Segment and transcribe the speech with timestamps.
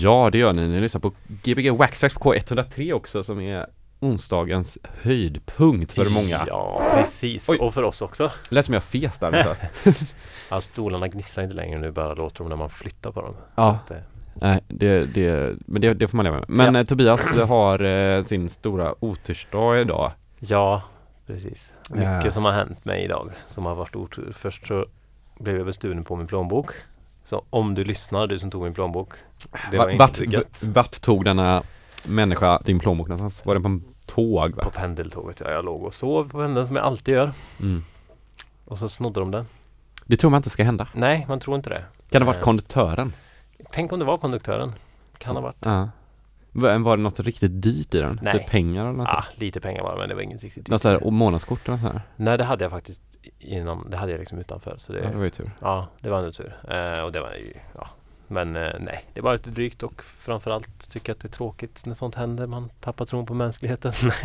[0.00, 0.68] Ja, det gör ni.
[0.68, 3.66] Ni lyssnar på Gbg Waxtrax på K103 också som är
[4.00, 6.44] onsdagens höjdpunkt för många.
[6.46, 7.48] Ja, precis.
[7.48, 7.58] Oj.
[7.58, 8.30] Och för oss också.
[8.48, 9.56] Det lät som jag fes där.
[10.50, 13.34] Ja, stolarna gnisslar inte längre nu, bara låter de när man flyttar på dem.
[13.54, 13.70] Ja.
[13.70, 13.96] Att, eh,
[14.34, 16.48] Nej, det, det, men det, det får man leva med.
[16.50, 16.80] Men Ja.
[16.80, 20.12] eh, Tobias har eh, sin stora otursdag idag.
[20.38, 20.82] ja,
[21.26, 21.72] precis.
[21.90, 22.30] Mycket Ja.
[22.30, 24.32] som har hänt mig idag som har varit otur.
[24.36, 24.86] Först så
[25.38, 26.72] blev jag bestulen på min plånbok.
[27.24, 29.12] Så om du lyssnar, du som tog min plånbok.
[29.70, 30.62] Det var Va- inte vart, gött.
[30.62, 31.62] vart tog denna
[32.04, 33.44] människa din plånbok någonstans?
[33.46, 34.54] Var det på en tåg?
[34.56, 34.62] Va?
[34.62, 35.50] På pendeltåget, ja.
[35.50, 37.32] Jag låg och sov på pendeln som jag alltid gör.
[37.60, 37.84] Mm.
[38.64, 39.46] Och så snodde de den.
[40.06, 40.88] Det tror man inte ska hända.
[40.94, 41.84] Nej, man tror inte det.
[42.10, 42.44] Kan det ha varit Eh.
[42.44, 43.12] konduktören?
[43.72, 44.72] Tänk om det var konduktören.
[45.18, 45.56] Kan ha varit.
[45.60, 45.88] Ja.
[46.52, 48.20] Va- Var det något riktigt dyrt i den?
[48.22, 48.32] Nej.
[48.32, 49.08] Typ pengar eller något?
[49.08, 51.60] Ah, lite pengar var det, men det var inget riktigt Något sånt här och månadskort
[51.68, 52.02] eller något sånt här?
[52.16, 53.02] Nej, det hade jag faktiskt
[53.38, 54.74] inom, det hade jag liksom utanför.
[54.78, 55.50] Så det, Ja, det var ju tur.
[55.60, 56.54] Ja, det var ändå tur.
[56.70, 57.86] Eh, och det var ju, ja.
[58.32, 61.86] Men eh, nej, det var lite drygt och framförallt tycker jag att det är tråkigt
[61.86, 62.46] när sånt händer.
[62.46, 63.92] Man tappar tron på mänskligheten.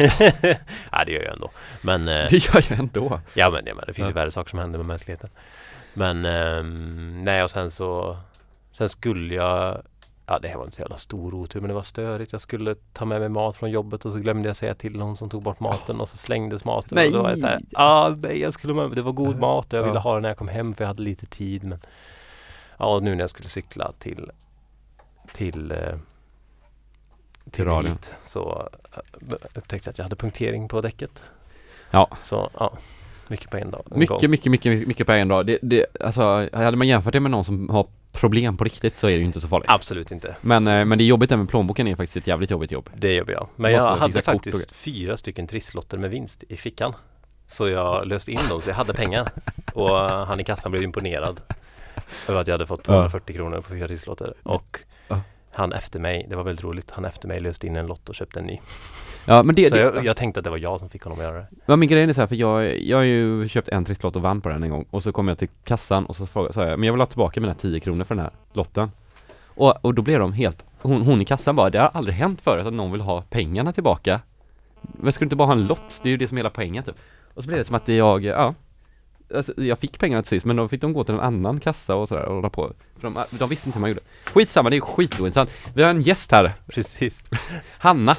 [0.91, 1.49] ja, det gör jag ändå.
[1.81, 3.19] Men, eh, Det gör jag ändå.
[3.33, 4.15] ja, men, ja, men det finns ju Ja.
[4.15, 5.29] värre saker som händer med mänskligheten.
[5.93, 8.17] Men ehm, nej, och sen så
[8.71, 9.81] Sen skulle jag
[10.27, 12.31] Ja, det här var inte så jävla stor otur men det var störigt.
[12.31, 15.17] Jag skulle ta med mig mat från jobbet och så glömde jag säga till någon
[15.17, 16.95] som tog bort maten och så slängdes maten.
[16.95, 17.07] Nej.
[17.07, 18.91] Och då var jag så här, ah, nej jag skulle med.
[18.91, 19.87] Det var god mat och jag Ja.
[19.87, 21.63] ville ha den när jag kom hem för jag hade lite tid.
[21.63, 21.79] Men
[22.77, 24.31] Ja, nu när jag skulle cykla till
[25.33, 25.77] Till eh,
[27.51, 27.91] Till radion.
[27.91, 31.23] hit så eh, upptäckte jag att jag hade punktering på däcket.
[31.91, 32.07] Ja.
[32.21, 32.77] Så ja,
[33.27, 33.83] mycket på en dag.
[33.91, 34.31] en Mycket, gång.
[34.31, 35.45] mycket, mycket, mycket på en dag.
[35.45, 39.07] Det, det, alltså, hade man jämfört det med någon som har problem på riktigt så
[39.07, 39.69] är det ju inte så farligt.
[39.71, 40.35] Absolut inte.
[40.41, 42.89] Men, eh, men det är jobbigt det med plånboken är faktiskt ett jävligt jobbigt jobb.
[42.97, 43.47] Det gör jag.
[43.55, 46.93] Men jag hade faktiskt fyra stycken trisslotter med vinst i fickan.
[47.47, 49.31] Så jag löste in dem så jag hade pengar.
[49.73, 51.41] Och han i kassan blev imponerad
[52.29, 54.33] över att jag hade fått 240 kronor på fyra trisslotter.
[54.43, 55.21] Och Ja.
[55.51, 58.15] han efter mig, det var väldigt roligt, han efter mig löste in en lott och
[58.15, 58.59] köpte en ny.
[59.27, 61.19] Ja men det, Så det jag, jag tänkte att det var jag som fick honom
[61.19, 61.47] att göra det.
[61.65, 64.21] Ja men grejen är så här, för jag, jag har ju köpt en trisslott och
[64.21, 66.63] vann på den en gång och så kom jag till kassan och så frågade, sa
[66.65, 68.91] jag, men jag vill ha tillbaka mina 10 kronor för den här lotten.
[69.47, 72.41] Och, och då blev de helt, hon, hon i kassan bara, det har aldrig hänt
[72.41, 74.19] förut att någon vill ha pengarna tillbaka.
[74.81, 75.99] Men ska du inte bara ha en lott?
[76.03, 76.95] Det är ju det som är hela poängen typ.
[77.33, 78.53] Och så blev det som att jag, ja,
[79.35, 81.95] alltså, jag fick pengarna till sist men då fick de gå till en annan kassa
[81.95, 82.73] och sådär och hålla på.
[82.99, 84.01] För de, de visste inte hur man gjorde.
[84.25, 85.51] Skitsamma, det är skitointressant.
[85.73, 87.21] Vi har en gäst här, Precis.
[87.77, 88.17] Hanna.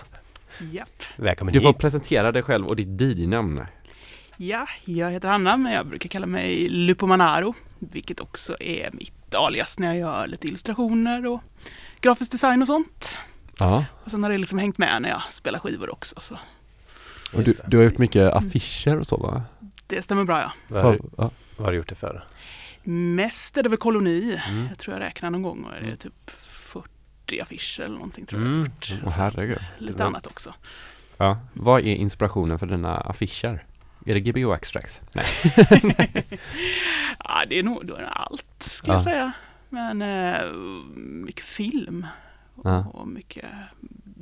[0.72, 1.02] Japp.
[1.16, 1.78] Välkommen Du får hit.
[1.78, 3.60] presentera dig själv och ditt DJ-namn.
[4.36, 9.78] Ja, jag heter Hanna, men jag brukar kalla mig Lupomanaro, vilket också är mitt alias
[9.78, 11.40] när jag gör lite illustrationer och
[12.00, 13.16] grafisk design och sånt.
[13.58, 13.84] Ja.
[14.04, 16.38] Och sen har det liksom hängt med när jag spelar skivor också, så
[17.34, 19.42] Och du, du har gjort mycket affischer och så va?
[19.86, 20.52] Det stämmer bra ja.
[20.68, 21.30] Vad har, du, ja.
[21.56, 22.24] vad har du gjort det för?
[22.82, 24.40] Mest är det väl koloni.
[24.48, 24.66] Mm.
[24.66, 25.96] Jag tror jag räknar någon gång och det är Mm.
[25.96, 28.50] typ 40 affischer eller någonting tror jag.
[28.52, 28.70] Mm.
[29.16, 29.58] Herregud.
[29.78, 30.06] Lite Mm.
[30.06, 30.54] annat också.
[31.16, 31.38] Ja.
[31.52, 33.64] Vad är inspirationen för dina affischer?
[34.06, 35.00] Är det GBO Extracts?
[35.12, 35.26] Nej.
[37.24, 38.92] Ja, det är nog, då är det allt, ska Ja.
[38.94, 39.32] jag säga.
[39.68, 40.52] Men eh,
[40.96, 42.06] mycket film
[42.64, 42.84] Ja.
[42.84, 43.44] och mycket,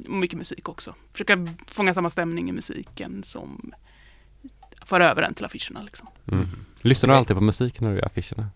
[0.08, 0.94] och mycket musik också.
[1.12, 3.72] Försöka fånga samma stämning i musiken som
[4.86, 5.82] för över den till affischerna.
[5.82, 6.08] Liksom.
[6.32, 6.46] Mm.
[6.82, 8.48] Lyssnar du alltid på musik när du gör affischerna?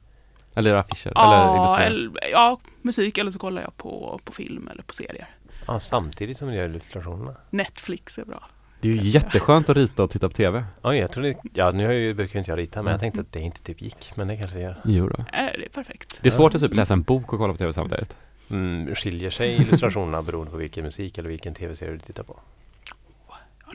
[0.55, 1.09] Eller affischer?
[1.09, 1.87] eller Ja, illustrerar?
[1.91, 5.29] eller, ja, musik eller så kollar jag på, på film eller på serier.
[5.67, 7.35] Ja, samtidigt som du gör illustrationerna.
[7.51, 8.49] Netflix är bra.
[8.81, 10.65] Det är ju jätteskönt att rita och titta på TV.
[10.83, 13.01] Oj, jag trodde, ja nu har jag brukar ju inte jag rita men jag Mm.
[13.01, 14.13] tänkte att det inte typ gick.
[14.17, 14.81] Men det kanske det gör.
[14.85, 15.19] Jo då.
[15.19, 16.19] Äh, det är perfekt.
[16.23, 18.17] Det är svårt att typ läsa en bok och kolla på TV samtidigt.
[18.51, 22.41] Mm, skiljer sig illustrationerna beroende på vilken musik eller vilken tv-serie du tittar på?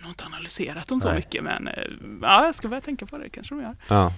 [0.03, 1.15] Har inte analyserat dem så Nej.
[1.15, 1.73] mycket men eh,
[2.21, 3.75] ja, jag ska börja tänka på det kanske de gör.
[3.87, 4.13] Ja.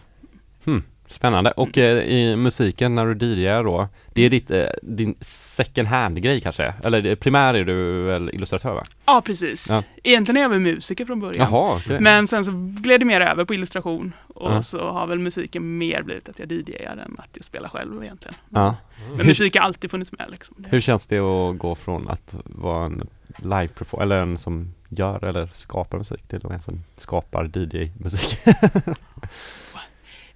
[0.66, 0.84] Hmm.
[1.08, 1.52] Spännande.
[1.52, 6.42] Och eh, i musiken när du DJar då, det är ditt, eh, din second hand-grej
[6.42, 6.74] kanske?
[6.84, 8.84] Eller primär är du väl illustratör va?
[9.06, 9.68] Ja, precis.
[9.70, 9.84] Ja.
[10.04, 11.48] Egentligen är jag väl musiker från början.
[11.52, 12.00] Jaha, okej.
[12.00, 14.64] Men sen så gled det mer över på illustration och Ja.
[14.64, 18.36] så har väl musiken mer blivit att jag DJar än att jag spelar själv egentligen.
[18.50, 18.76] Ja.
[19.06, 19.18] Mm.
[19.18, 20.66] Men musik har alltid funnits med liksom.
[20.70, 23.08] Hur känns det att gå från att vara en
[23.38, 28.40] live perform eller en som gör eller skapar musik till en som skapar DJ-musik?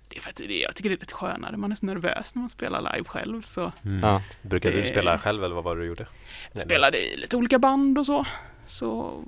[0.10, 0.60] Det är faktiskt det.
[0.60, 1.58] Jag tycker det är lite skönare.
[1.58, 3.42] Man är så nervös när man spelar live själv.
[3.42, 4.00] Så Mm.
[4.00, 4.22] Ja.
[4.42, 6.08] Brukade du Det- spela själv eller vad var det du gjorde?
[6.52, 8.26] jag spelade i lite olika band och så.
[8.68, 9.22] Så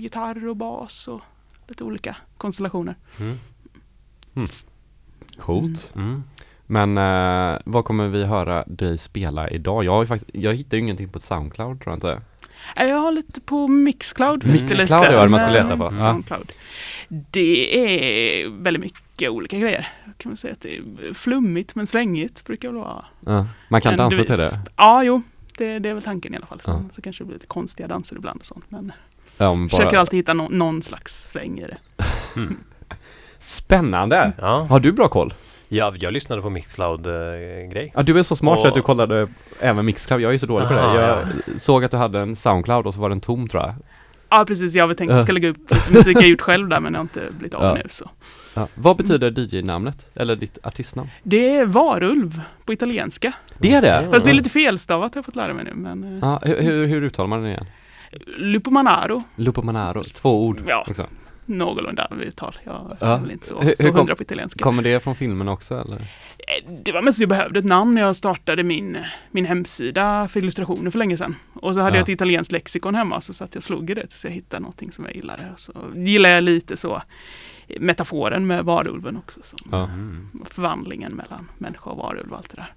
[0.00, 1.20] gitarr och bas och
[1.68, 2.94] lite olika konstellationer.
[3.20, 4.48] Mm.
[5.38, 5.92] Coolt.
[5.94, 6.22] Mm.
[6.66, 9.84] Men eh, vad kommer vi höra dig spela idag?
[9.84, 12.20] Jag har ju faktiskt, jag hittar ju ingenting på Soundcloud tror jag inte.
[12.76, 14.40] Jag har lite på Mixcloud.
[14.40, 15.84] det Mixcloud var det man skulle leta på.
[15.84, 15.90] Ja.
[16.00, 16.52] Soundcloud.
[17.08, 17.78] Det
[18.42, 19.88] är väldigt mycket olika grejer.
[20.18, 23.04] Kan man säga att det är flummigt men svängigt brukar det vara.
[23.26, 23.46] Ja.
[23.68, 24.60] Man kan dansa till det.
[24.76, 25.22] Ja, jo.
[25.58, 26.60] det, det är väl tanken i alla fall.
[26.66, 26.82] Ja.
[26.92, 28.64] Så kanske det blir lite konstiga danser ibland och sånt.
[28.68, 28.92] Men
[29.38, 31.76] Ja, men försöker alltid hitta nå- någon slags sväng i det.
[33.38, 34.32] Spännande!
[34.38, 35.34] Ja, Har du bra koll?
[35.68, 37.92] Ja jag lyssnade på Mixcloud-grej.
[37.94, 39.28] Ja, du är så smart så Och- att du kollade
[39.60, 40.20] även Mixcloud.
[40.20, 40.80] Jag är ju så dålig på det.
[40.80, 41.18] Jag
[41.60, 43.74] såg att du hade en Soundcloud och så var den tom tror jag.
[44.28, 45.18] Ja precis, jag har väl tänkt att Ja.
[45.18, 47.54] jag ska lägga upp lite musik jag gjort själv där men det har inte blivit
[47.54, 47.74] av Ja.
[47.74, 47.82] nu.
[47.88, 48.10] Så.
[48.54, 48.68] Ja.
[48.74, 50.06] Vad betyder DJ-namnet?
[50.14, 51.10] Eller ditt artistnamn?
[51.22, 53.32] Det är varulv på italienska.
[53.58, 54.08] Det är det?
[54.12, 55.72] Fast det är lite felstavat har jag fått lära mig nu.
[55.74, 57.66] Men eh, Ja, hur, hur, hur uttalar man den igen?
[58.38, 60.84] Lupomanaro, Lupo Manaro, två ord Ja.
[60.88, 61.06] också.
[61.46, 62.58] Någorlunda uttal.
[62.64, 63.06] Jag Ja.
[63.06, 64.62] är inte så, Hur- så hundra på italienska.
[64.62, 65.96] Kommer det från filmen också eller?
[66.38, 68.96] Eh, Det var mest jag behövde ett namn när jag startade min,
[69.30, 71.36] min hemsida för illustrationer för länge sedan.
[71.54, 72.00] Och så hade Ja.
[72.00, 74.60] jag ett italienskt lexikon hemma så satt jag och slog i det tills jag hittade
[74.60, 75.42] någonting som jag gillade.
[75.56, 77.02] Så gillar jag lite så
[77.80, 79.40] metaforen med varulven också.
[79.42, 79.90] Som Ja.
[80.50, 82.72] Förvandlingen mellan människa och varulv och allt det där.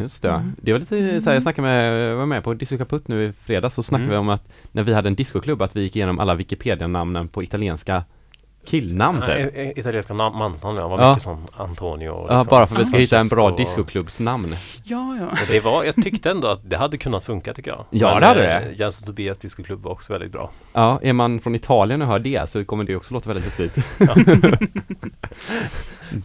[0.00, 0.28] Just det.
[0.30, 0.56] Mm.
[0.62, 3.32] Det var lite så här, jag snackade med, var med på Disco Kaputt nu i
[3.32, 4.12] fredags så snackade Mm.
[4.14, 7.42] vi om att när vi hade en discoklubb att vi gick igenom alla Wikipedia-namnen på
[7.42, 8.04] italienska
[8.66, 9.78] killnamn typ.
[9.78, 10.88] Italienska nam- mansnamn, ja.
[10.88, 11.08] var Ja.
[11.10, 12.08] mycket som Antonio.
[12.10, 13.00] och Ja, liksom bara för att vi ska Ah.
[13.00, 13.62] hitta en bra Francesco.
[13.80, 14.56] discoklubbsnamn.
[14.84, 15.26] Ja, ja.
[15.26, 17.84] Och Det var, jag tyckte ändå att det hade kunnat funka tycker jag.
[17.90, 18.72] Ja, det hade eh, det.
[18.74, 20.50] Jens och Tobias discoklubb var också väldigt bra.
[20.72, 23.86] Ja, är man från Italien och hör det så kommer det också låta väldigt lustigt.
[23.98, 24.14] Ja.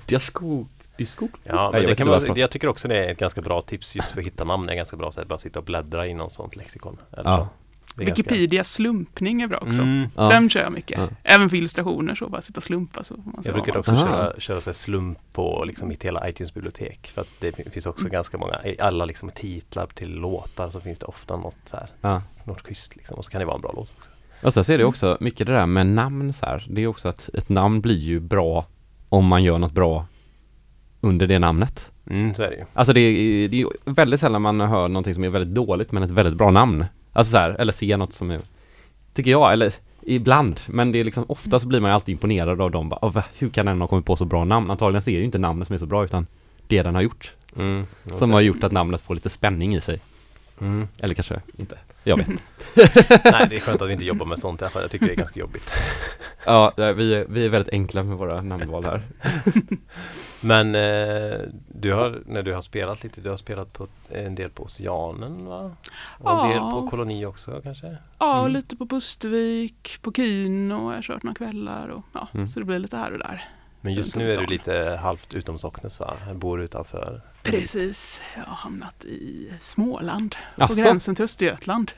[0.06, 0.66] disco,
[1.04, 1.28] disco?
[1.44, 3.62] Ja, Nej, men jag det kan man, jag tycker också det är ett ganska bra
[3.62, 4.68] tips just för att hitta namn.
[4.68, 6.98] Det är ganska bra sätt bara sitta och bläddra i något sånt lexikon.
[7.12, 7.38] Eller Ja.
[7.98, 9.82] är ganska- Wikipedia slumpning är bra också.
[9.82, 10.10] Mm.
[10.16, 10.30] Ja.
[10.30, 11.00] Den kör jag mycket.
[11.00, 11.08] Ja.
[11.24, 13.04] Även för illustrationer så, bara sitta och slumpa.
[13.04, 14.08] Så får man Jag brukar också Aha.
[14.08, 17.08] köra, köra så här slump på liksom mitt hela iTunes-bibliotek.
[17.14, 20.80] För att det fin- finns också ganska många, i alla liksom titlar till låtar så
[20.80, 22.22] finns det ofta något så här, Ja.
[22.44, 23.18] något schysst liksom.
[23.18, 24.10] Och så kan det vara en bra låt också.
[24.44, 26.66] Och sen så är det också mycket det där med namn så här.
[26.70, 28.66] Det är också att ett namn blir ju bra
[29.10, 30.06] om man gör något bra
[31.04, 31.92] under det namnet.
[32.10, 32.64] Mm, så är det ju.
[32.74, 36.04] Alltså det är, det är väldigt sällan man hör någonting som är väldigt dåligt men
[36.04, 36.86] ett väldigt bra namn.
[37.14, 38.42] Alltså så här, eller ser något som är,
[39.14, 42.62] tycker jag, eller ibland, men det är liksom ofta så blir man ju alltid imponerad
[42.62, 42.90] av dem.
[42.90, 44.72] Bara, "Åh, va, hur kan den ha kommit på så bra namn?
[44.72, 46.28] Antagligen så är det ju inte namnet som är så bra utan
[46.68, 47.34] det den har gjort.
[47.60, 47.86] Mm,
[48.18, 50.00] Som har gjort att namnet får lite spänning i sig.
[50.64, 50.88] Mm.
[51.00, 51.78] Eller kanske inte.
[52.04, 52.28] Jag vet.
[53.26, 54.62] Nej, det är skönt att vi inte jobbar med sånt.
[54.62, 55.72] Jag tycker det är ganska jobbigt.
[56.46, 59.02] Ja, vi är, vi är väldigt enkla med våra namnval här.
[60.42, 64.50] Men eh, du har, när du har spelat lite, du har spelat på en del
[64.50, 65.72] på Oceanen va?
[66.20, 67.98] Och en del på Koloni också kanske?
[68.20, 68.52] Ja, och Mm.
[68.54, 72.48] lite på Pustervik, på Kino har jag kört några kvällar och ja, Mm.
[72.48, 73.50] så det blir lite här och där.
[73.82, 76.14] Men just nu är du lite halvt utom Socknes va?
[76.34, 77.22] Bor utanför?
[77.44, 80.76] Precis, jag har hamnat i Småland, Asså?
[80.76, 81.92] på gränsen till Östergötland.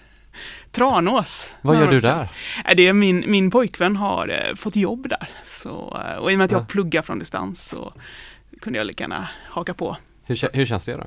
[0.72, 1.54] Tranås.
[1.62, 2.30] Vad gör du där?
[2.76, 5.30] Det är min, min pojkvän har eh, fått jobb där.
[5.44, 6.66] Så, eh, och i och med att jag Ja.
[6.66, 7.94] pluggar från distans så
[8.62, 9.98] kunde jag lika gärna haka på.
[10.28, 11.04] Hur, hur känns det då?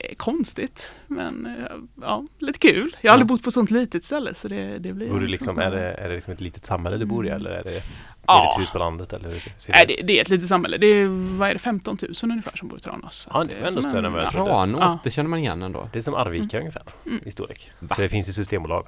[0.00, 2.96] Är konstigt, men eh, ja, lite kul.
[3.00, 5.08] Jag har aldrig bott på sånt litet ställe så det, det blir...
[5.08, 7.30] Bor du liksom, är, det, det, är det liksom ett litet samhälle du bor i
[7.30, 7.82] eller är det,
[8.28, 8.52] är det Ja.
[8.54, 10.06] ett hus på landet eller hur ser ser Nej, det det, ut?
[10.06, 10.76] det är ett litet samhälle.
[10.78, 11.06] Det är,
[11.38, 13.28] vad är det, 15 000 ungefär som bor i Tranås.
[13.32, 14.50] Ja, det är ändå större än vad jag trodde.
[14.50, 14.98] Tranås, Ja.
[15.04, 15.88] det känner man igen ändå.
[15.92, 17.20] Det är som Arvika ungefär Mm.
[17.24, 17.70] i storlek.
[17.80, 17.94] Va?
[17.94, 18.86] Så det finns i systembolag.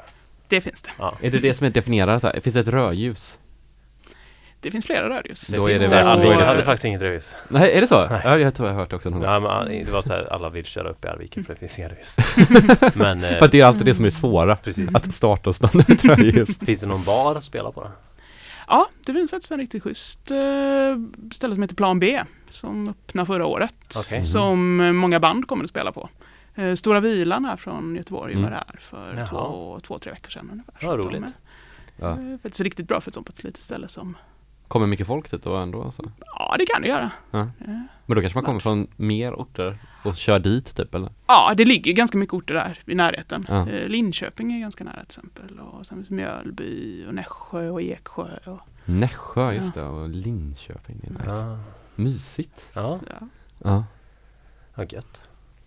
[0.49, 0.91] Det finns det.
[0.99, 1.15] Ja.
[1.21, 2.41] Är det det som är definierat så här?
[2.41, 3.39] Finns det ett rödljus?
[4.61, 5.49] Det finns flera rödljus.
[5.49, 6.03] Då Det är finns det det.
[6.03, 7.35] är Arvika det hade faktiskt inget rödljus.
[7.49, 8.07] Nej, är det så?
[8.07, 8.21] Nej.
[8.25, 9.31] Ja, jag tror jag har hört också någon gång.
[9.31, 11.79] Ja, men det var så här, alla vill köra upp i Arvika för det finns
[11.79, 12.17] inga rödljus.
[12.95, 14.95] Men eh, För att det är alltid det som är svåra, precis.
[14.95, 16.59] att starta och stanna ett rödljus.
[16.59, 17.81] Finns det någon bar att spela på?
[17.81, 17.91] Då?
[18.69, 20.37] Ja, det finns faktiskt en riktigt schysst eh,
[21.33, 23.97] ställe som heter Plan B som öppnade förra året.
[24.11, 24.25] Mhm.
[24.27, 26.09] Som många band kommer att spela på.
[26.55, 28.45] Eh, Stora Vilan här från Göteborg Mm.
[28.45, 29.27] var här för Jaha.
[29.27, 30.73] två, två, tre veckor sedan ungefär.
[30.81, 31.23] De roligt.
[31.23, 31.33] är-
[31.97, 32.11] Ja.
[32.11, 34.17] eh, faktiskt riktigt bra för ett sånt litet ställe som
[34.69, 36.03] Kommer mycket folk dit då ändå alltså.
[36.39, 37.11] Ja, det kan det göra.
[37.31, 37.49] Ja.
[38.07, 41.11] Men då kanske man kommer från mer orter och kör dit typ eller?
[41.27, 43.45] Ja, det ligger ganska mycket orter där i närheten.
[43.49, 43.69] Ja.
[43.69, 45.59] Eh, Linköping är ganska nära till exempel.
[45.61, 48.37] Och sen Mjölby och Nässjö och Eksjö.
[48.45, 51.37] Och, Nässjö, just det, och Linköping, det är nice.
[51.37, 51.59] Ja.
[51.95, 52.71] Mysigt.
[52.75, 53.27] Ja, ja.
[53.65, 53.85] Ja.
[54.75, 55.23] vad gött.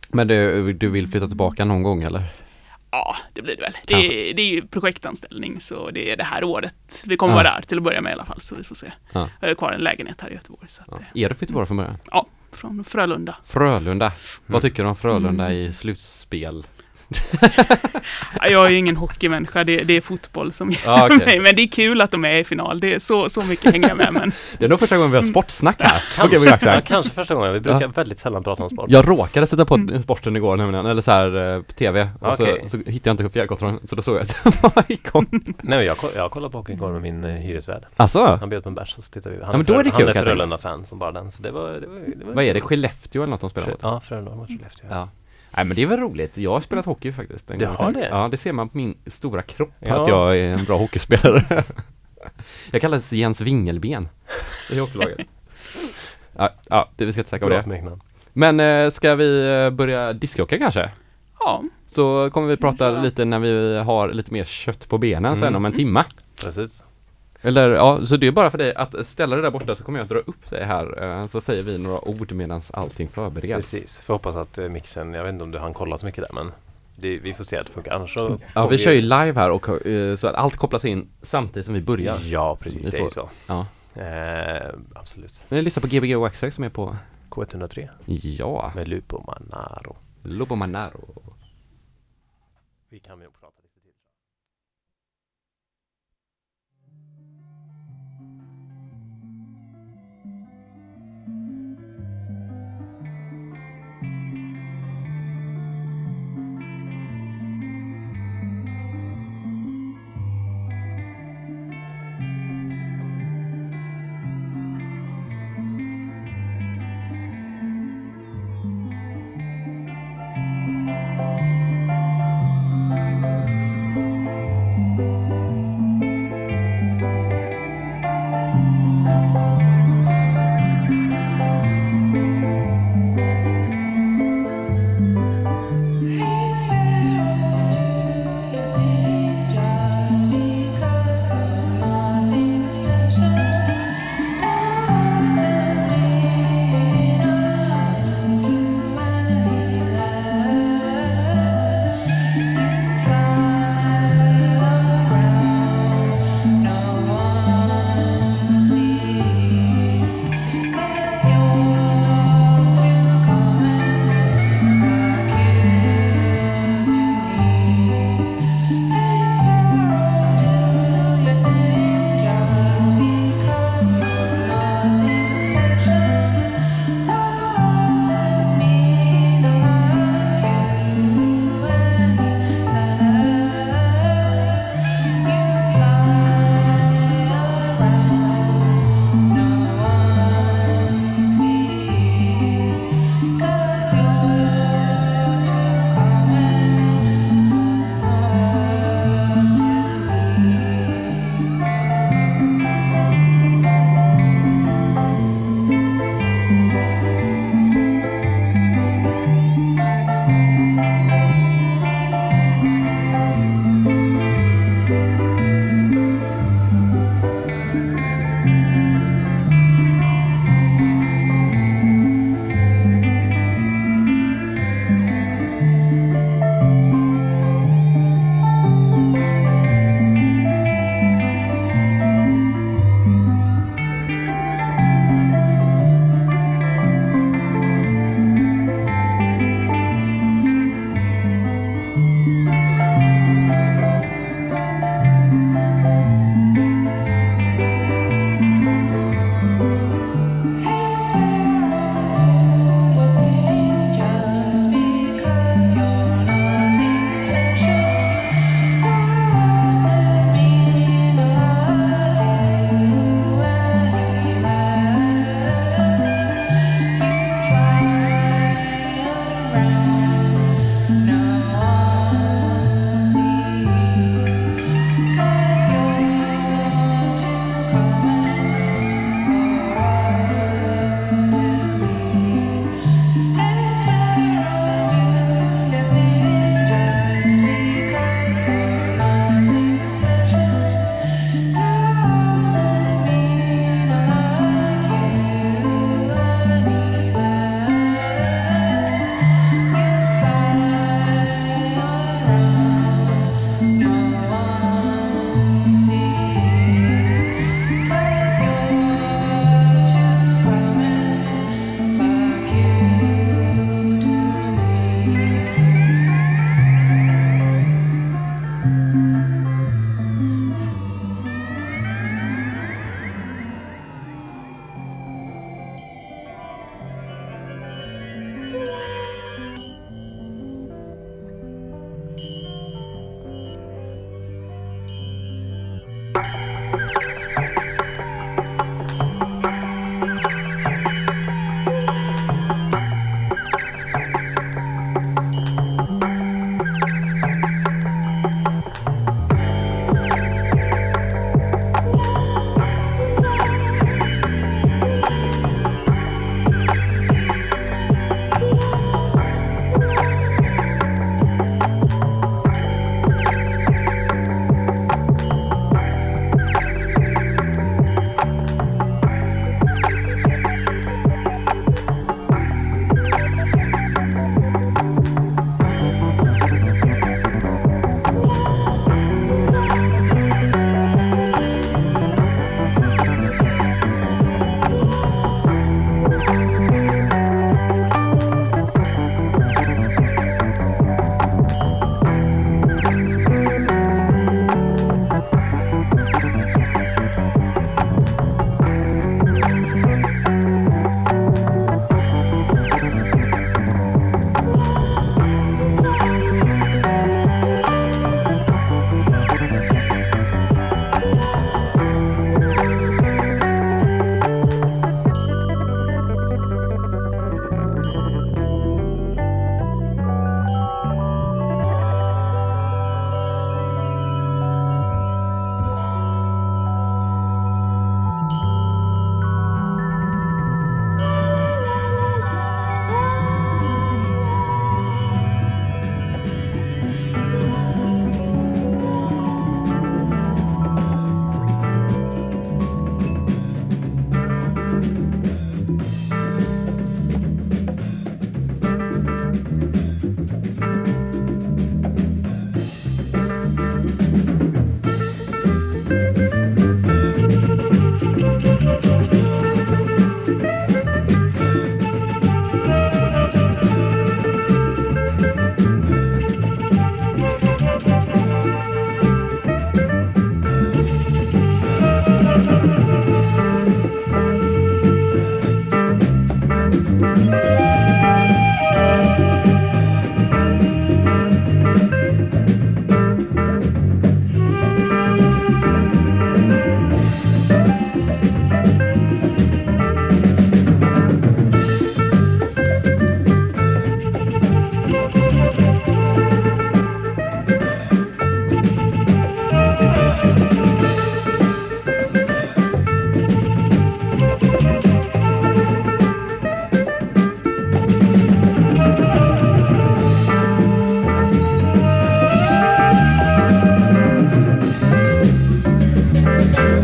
[0.09, 2.23] Men du, du vill flytta tillbaka någon gång eller?
[2.91, 3.73] ja, det blir det väl.
[3.87, 3.93] Det
[4.29, 7.37] är, det är ju projektanställning så det är det här året vi kommer Ja.
[7.37, 8.41] vara där till att börja med i alla fall.
[8.41, 8.91] Så vi får se.
[9.13, 9.29] Ja.
[9.41, 10.67] Jag har kvar en lägenhet här i Göteborg.
[10.69, 10.97] Så att, Ja.
[11.13, 11.97] det- Är du från Göteborg från början?
[12.59, 13.35] Från Frölunda.
[13.45, 14.11] Frölunda.
[14.45, 15.57] Vad tycker du om Frölunda Mm.
[15.57, 16.63] i slutspel?
[18.41, 21.17] Ja, Jag är ju ingen hockeymänniska, det, det är fotboll som gör Ja, okej.
[21.25, 21.39] mig.
[21.39, 22.79] Men det är kul att de är i final.
[22.79, 24.13] Det är så, så mycket hänger jag med.
[24.13, 26.03] Men Det är nog första gången vi har sportsnack här.
[26.15, 27.53] Kanske, ja, ja, kanske första gången.
[27.53, 28.85] Vi brukar väldigt sällan prata om sport.
[28.91, 30.03] Jag råkade sätta på Mm.
[30.03, 32.09] sporten igår nämligen, eller så här eh, på TV.
[32.21, 32.59] Och Okej.
[32.63, 35.27] så, så hittade jag inte fjärrkontrollen, så då såg jag att det var igång.
[35.31, 37.85] Nej, men jag, jag kollar på hockey igår med min eh, hyresvärd.
[37.95, 39.41] Alltså, Han bjöd på en bärs och så tittade vi.
[39.43, 40.23] Han Ja, men då är det Frö- kul, Han är.
[40.23, 41.31] Frölunda-fan som bara den.
[41.31, 42.61] Så det var, det var, det var vad är det?
[42.61, 43.79] Skellefteå eller något de spelar mot?
[43.81, 44.87] Ja, Frölunda mot Skellefteå.
[44.89, 45.09] Ja.
[45.55, 48.07] Nej men det är väl roligt, jag har spelat hockey faktiskt en Du har det?
[48.11, 50.01] Ja det ser man på min stora kropp Ja.
[50.01, 51.63] att jag är en bra hockeyspelare
[52.71, 54.09] Jag kallas Jens Vingelben
[54.69, 55.27] i hockeylaget
[56.37, 58.01] Ja, ja det vi ska inte snacka om Bra det smeknamn.
[58.33, 60.91] Men eh, ska vi eh, börja discjocka kanske?
[61.39, 65.43] Ja, Så kommer vi prata lite när vi har lite mer kött på benen sen
[65.43, 65.55] Mm.
[65.55, 66.05] om en timma
[66.43, 66.83] Precis.
[67.41, 69.99] Eller ja, så det är bara för dig att ställa det där borta så kommer
[69.99, 73.71] jag att dra upp det här eh, Så säger vi några ord medan allting förbereds
[73.71, 73.99] Precis.
[73.99, 76.33] Får hoppas att eh, mixen, jag vet inte om du hann kolla så mycket där
[76.43, 76.51] men
[76.95, 77.91] det, vi får se att det funkar.
[77.93, 80.85] Annars så Ja får vi kör ju live här och eh, så att allt kopplas
[80.85, 83.29] in samtidigt som vi börjar Ja precis, Ni det är ju får- så.
[83.47, 83.65] Ja.
[84.01, 85.43] Eh, absolut.
[85.49, 86.95] Men lyssna på Gbg Waxtrack som är på
[87.29, 89.95] K103 Ja, med Lupo Manaro.
[90.23, 91.23] Lobo Manaro
[92.89, 93.53] Vi kan nog prata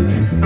[0.06, 0.45] Mm-hmm.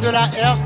[0.00, 0.59] De la Air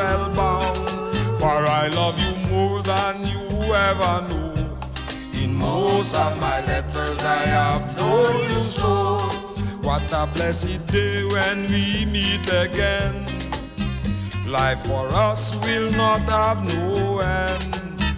[0.00, 0.76] me spellbound.
[1.38, 5.42] For I love you more than you ever knew.
[5.42, 9.18] In most of my letters I have told you so.
[9.82, 13.26] What a blessed day when we meet again.
[14.46, 17.74] Life for us will not have no end.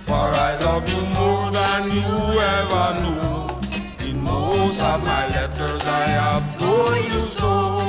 [0.06, 2.14] For I love you more than you
[2.58, 4.10] ever knew.
[4.10, 7.81] In most of my letters I have told you so.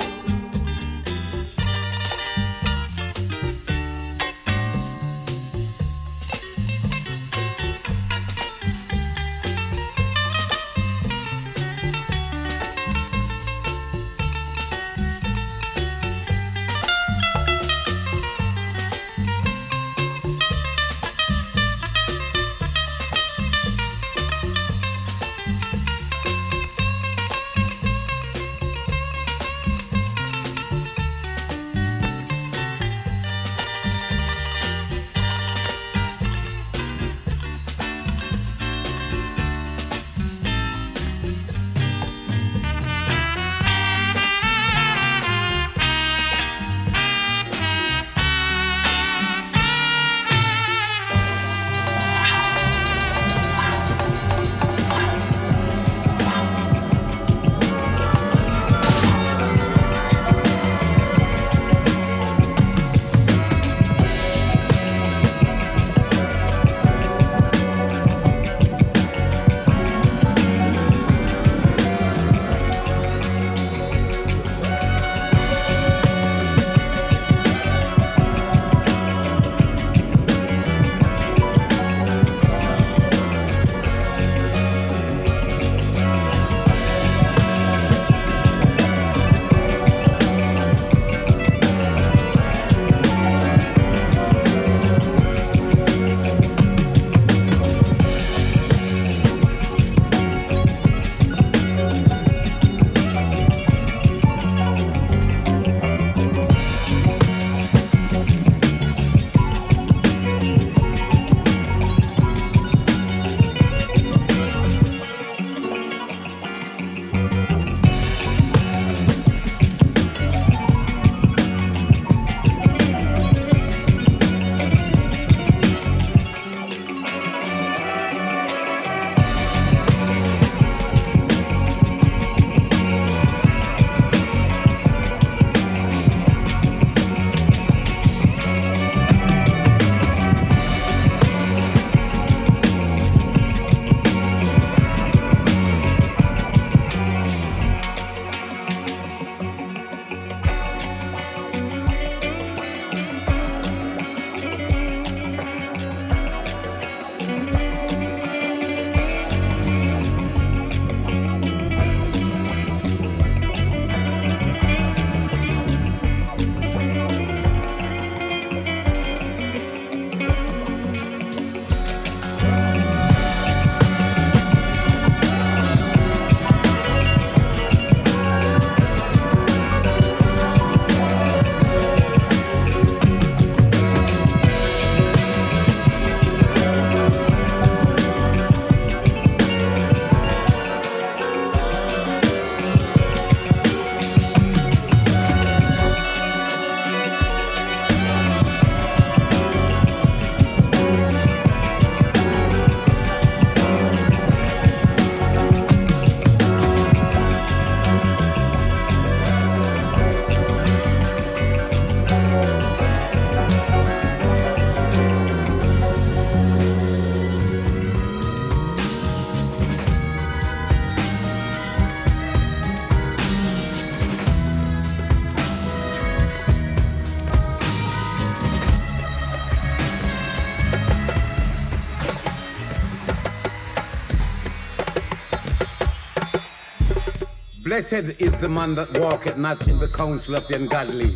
[237.74, 241.10] Blessed is the man that walketh not in the counsel of the ungodly,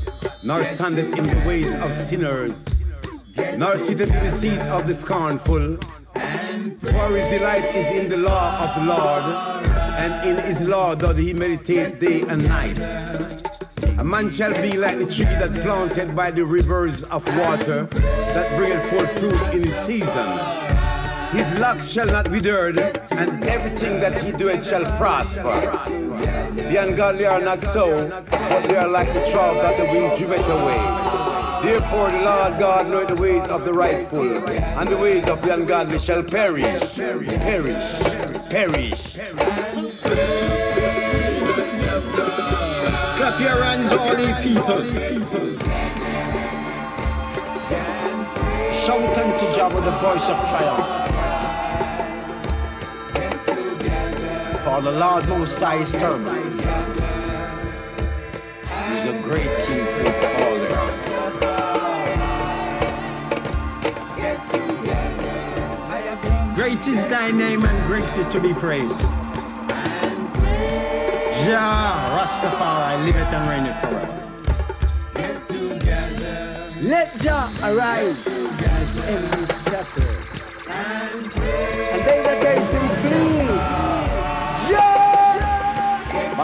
[0.43, 2.57] nor standeth in the ways of sinners,
[3.59, 8.57] nor sitteth in the seat of the scornful, For his delight is in the law
[8.57, 9.67] of the Lord,
[10.01, 12.79] and in his law doth he meditate day and night.
[13.99, 17.83] A man shall be like the tree that planted by the rivers of water,
[18.33, 20.29] that bringeth forth fruit in his season.
[21.37, 22.69] His luck shall not wither,
[23.11, 26.06] and everything that he doeth shall prosper.
[26.57, 30.49] The ungodly are not so, but they are like the trough that the wind driveth
[30.49, 30.81] away.
[31.63, 35.53] Therefore the Lord God knoweth the ways of the rightful, and the ways of the
[35.53, 37.77] ungodly shall perish, perish,
[38.49, 39.15] perish.
[43.17, 44.83] Clap your hands, all ye people.
[48.73, 50.97] Shout unto Jah with the voice of triumph.
[54.63, 56.46] For the Lord Most High is terrible.
[66.55, 68.99] Great is thy name and greatly to be praised.
[71.45, 74.17] Jah Rastafari, live it and reign it forever.
[76.83, 79.46] Let Jah arise.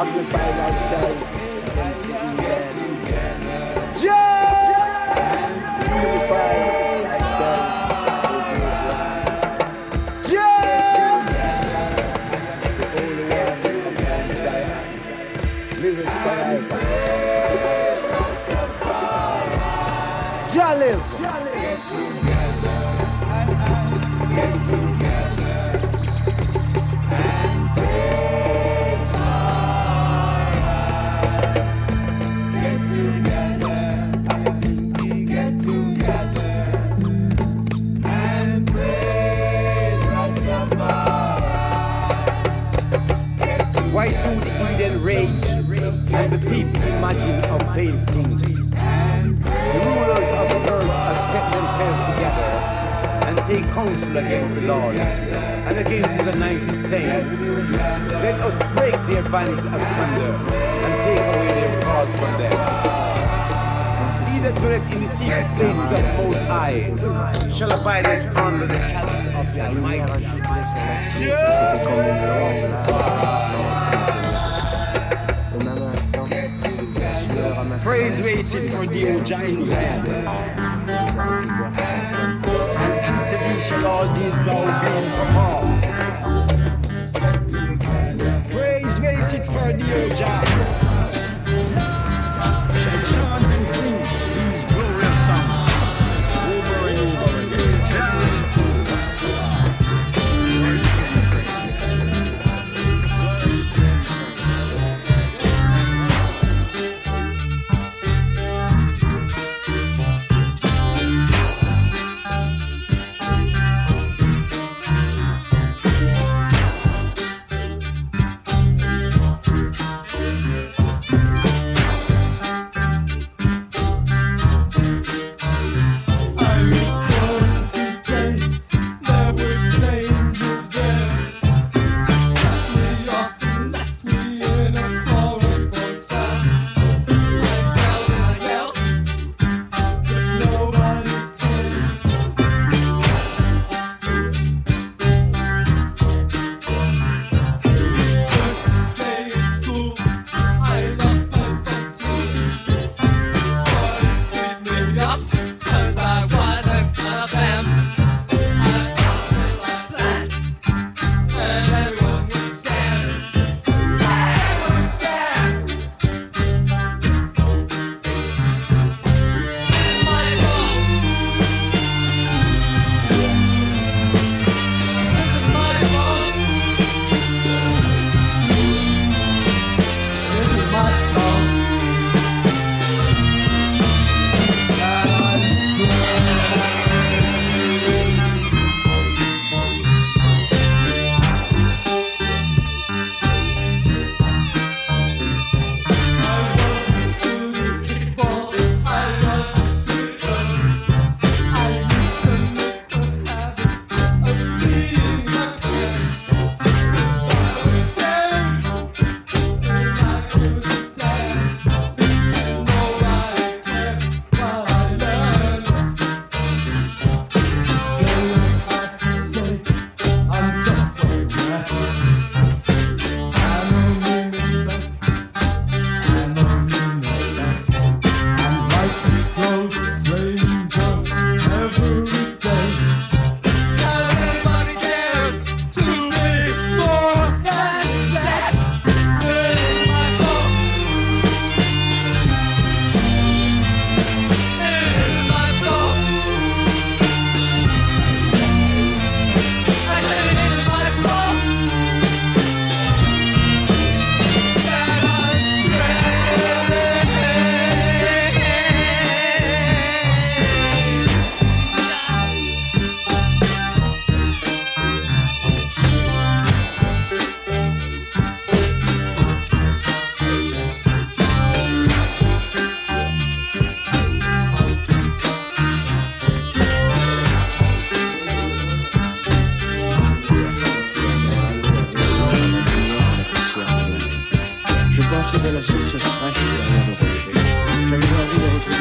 [0.03, 1.42] occupy lifestyle.
[47.73, 48.05] Of?
[48.05, 52.51] The rulers of the earth have set themselves together
[53.25, 57.39] and take counsel against the Lord and against his anointed saints.
[58.21, 60.33] Let us break their bands asunder
[60.85, 62.57] and take away their cause from them.
[64.29, 66.79] He that dwelleth in the secret places of the Most High
[67.49, 68.05] shall abide
[68.37, 70.25] under the shadow of the Almighty.
[72.37, 73.42] Praise
[78.51, 80.07] waiting for the old giant's head.
[80.11, 80.35] And
[82.45, 85.52] after shall all these now be performed.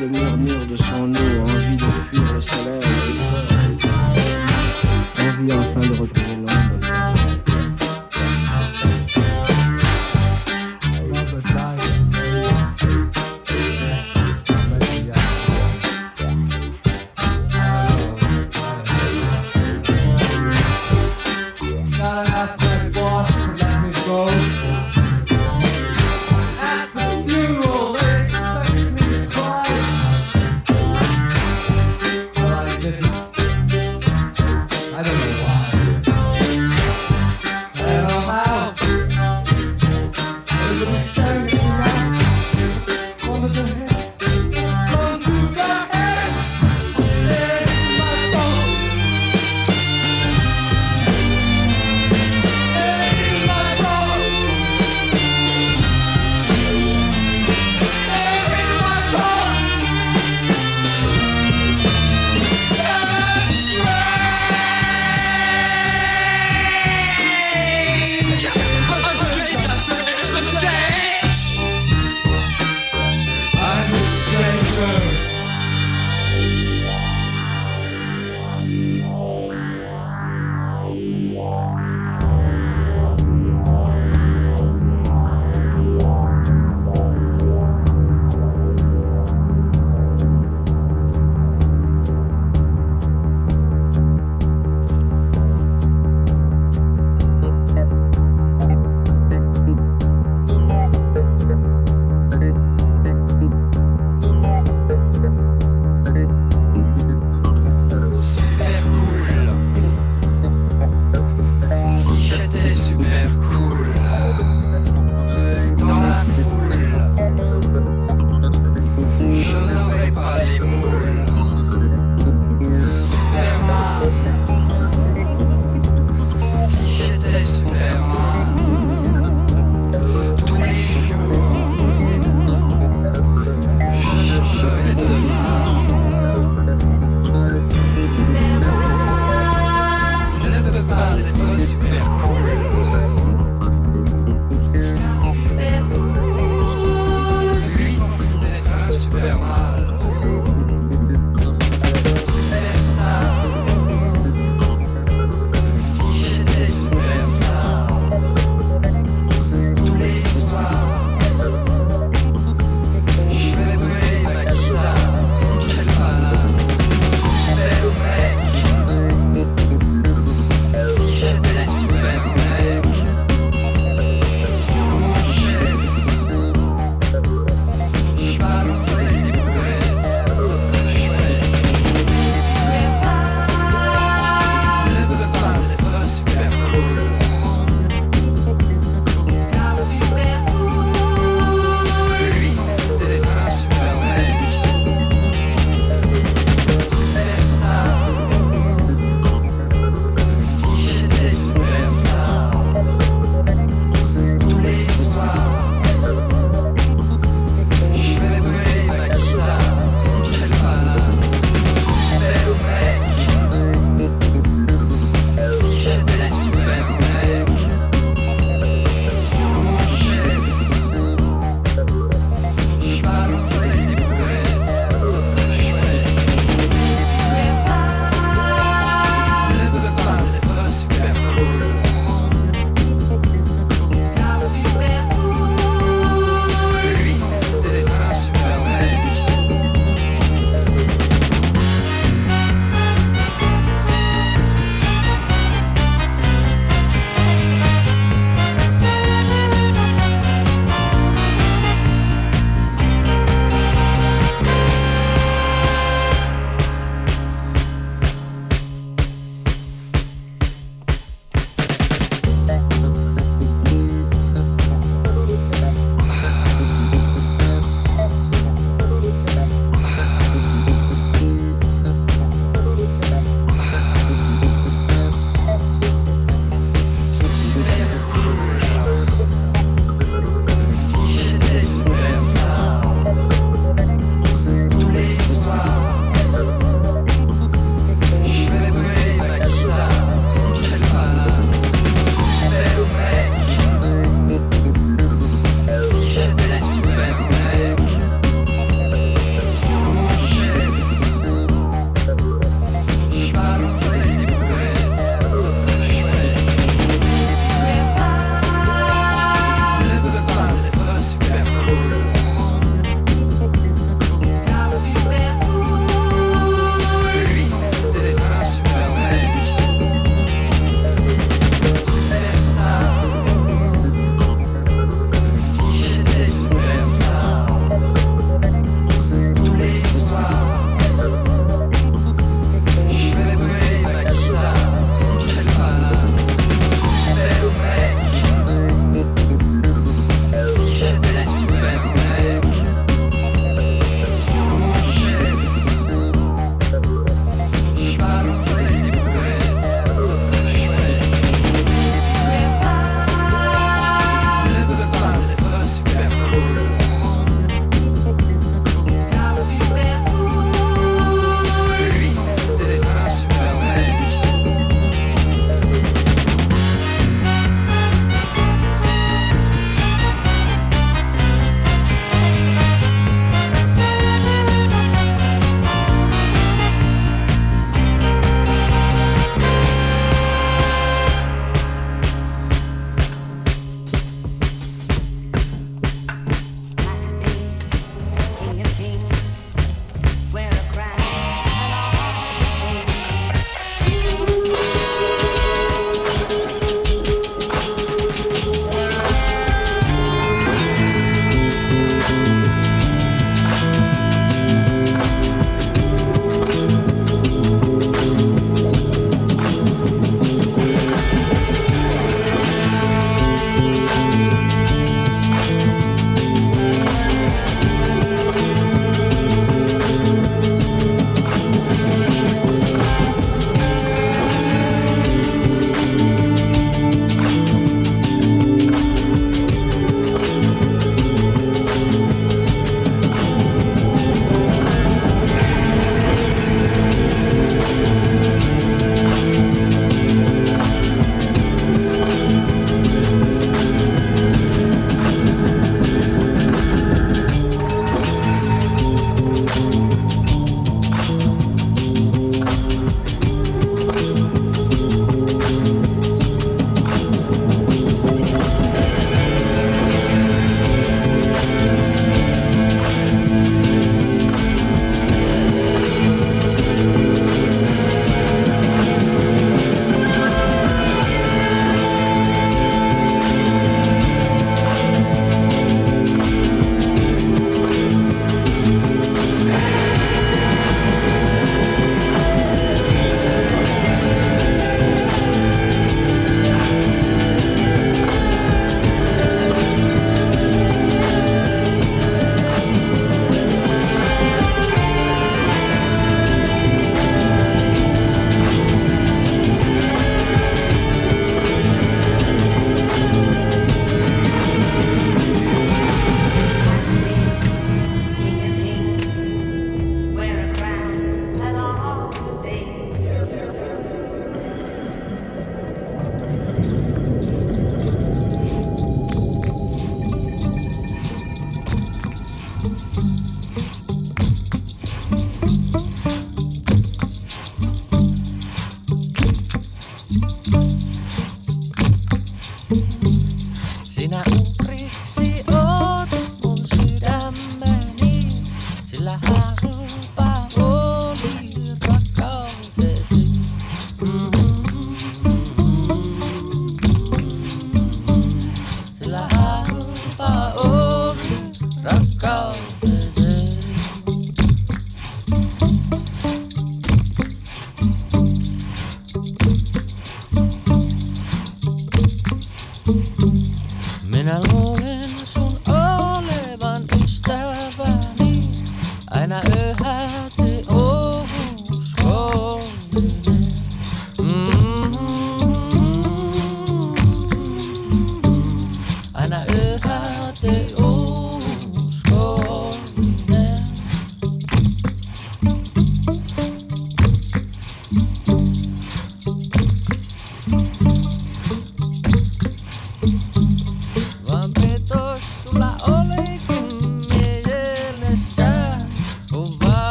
[0.00, 2.82] le murmure de son eau, envie de fuir le soleil,
[5.18, 6.33] envie enfin de retrouver.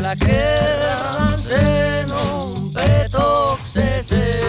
[0.00, 4.42] La guerra se non petok se se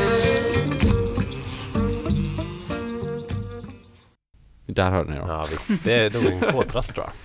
[4.66, 5.26] Där hörde ni då.
[5.28, 7.14] Ja visst, det är nog en kåtrast tror jag.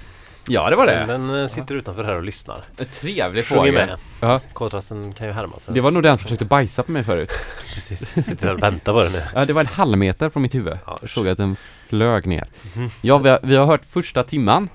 [0.48, 1.04] Ja, det var det.
[1.06, 2.64] Den, den eh, sitter utanför här och lyssnar.
[2.76, 3.86] En trevlig Sjunger fråga.
[3.86, 3.98] med.
[4.20, 4.40] Ja.
[4.52, 5.60] Kåtrasten kan ju härma.
[5.60, 5.72] Så.
[5.72, 7.30] Det var nog den som försökte bajsa på mig förut.
[7.74, 9.22] Precis, sitter här och väntar på det nu.
[9.34, 10.78] Ja, det var en halv meter från mitt huvud.
[10.86, 11.56] Ja, Jag såg att den
[11.88, 12.46] flög ner.
[12.74, 12.90] Mhm.
[13.00, 14.68] Ja, vi har, vi har hört första timman.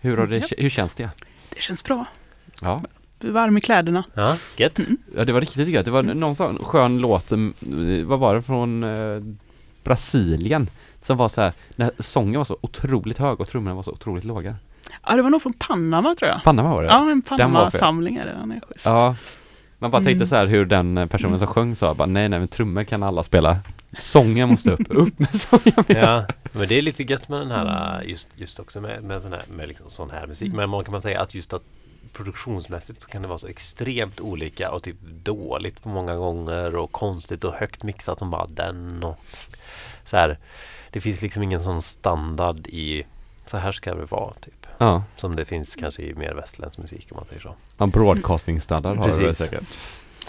[0.00, 1.10] Hur, har det, hur känns det?
[1.54, 2.04] Det känns bra.
[2.60, 2.80] Ja.
[3.20, 4.04] Varm i kläderna.
[4.14, 4.78] Ja, gött.
[5.16, 5.84] ja, det var riktigt gött.
[5.84, 7.54] Det var någon sån skön låt, mm,
[8.08, 9.22] vad var det, från eh,
[9.84, 10.70] Brasilien.
[11.02, 14.24] Som var så här, när sången var så otroligt hög och trummorna var så otroligt
[14.24, 14.56] låga.
[15.06, 16.42] Ja, det var nog från Panama tror jag.
[16.44, 16.88] Panama var det?
[16.88, 18.32] Ja, en Panama-samling är det.
[18.32, 18.86] Den är schysst.
[18.86, 19.16] Ja.
[19.78, 20.26] Man bara tänkte Mm.
[20.26, 23.22] så här hur den personen som sjöng sa, bara, nej nej men trummor kan alla
[23.22, 23.58] spela.
[23.98, 25.84] Sången måste upp, upp med sången.
[25.86, 29.32] Ja, men det är lite gött med den här just, just också med, med, sån
[29.32, 30.52] här, med liksom sån här musik.
[30.52, 31.62] Men man kan man säga att just att
[32.12, 36.92] produktionsmässigt så kan det vara så extremt olika och typ dåligt på många gånger och
[36.92, 39.18] konstigt och högt mixat som bara den och
[40.04, 40.38] så här.
[40.90, 43.04] Det finns liksom ingen sån standard i
[43.46, 44.66] så här ska det vara typ.
[44.78, 47.54] Ja, Som det finns kanske i mer västerländsk musik om man säger så.
[47.78, 49.38] ja broadcastingstandard har Precis.
[49.38, 49.64] säkert.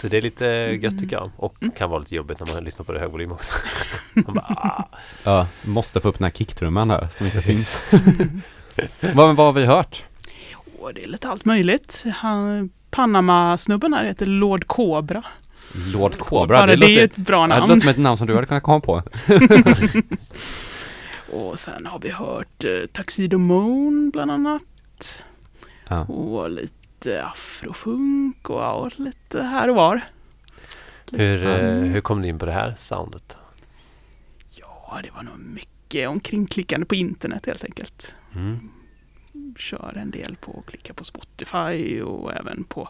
[0.00, 0.46] Så det är lite
[0.82, 1.30] gött tycker jag.
[1.36, 3.54] Och kan vara lite jobbigt när man lyssnar på det i hög volym också.
[4.14, 4.88] man bara, ah.
[5.24, 7.80] Ja, måste få upp den här kicktrumman här som inte finns.
[9.14, 10.04] vad, vad har vi hört?
[10.86, 12.04] Och det är lite allt möjligt.
[12.14, 15.24] Han, Panama-snubben här heter Lord Cobra.
[15.92, 17.68] Lord Cobra, det, det, är låter, ett bra ja, det namn.
[17.68, 19.02] låter som ett namn som du hade kunnat komma på.
[21.32, 25.24] Och sen har vi hört eh, Tuxedo Moon bland annat.
[25.88, 26.04] Ja.
[26.04, 30.00] Och lite afrofunk och ja, lite här och var.
[31.12, 33.36] hur, eh, hur kom du in på det här soundet?
[34.50, 38.12] Ja, det var nog mycket omkringklickande på internet helt enkelt.
[38.34, 38.70] Mm.
[39.56, 42.88] Kör en del på att klicka på Spotify och även på,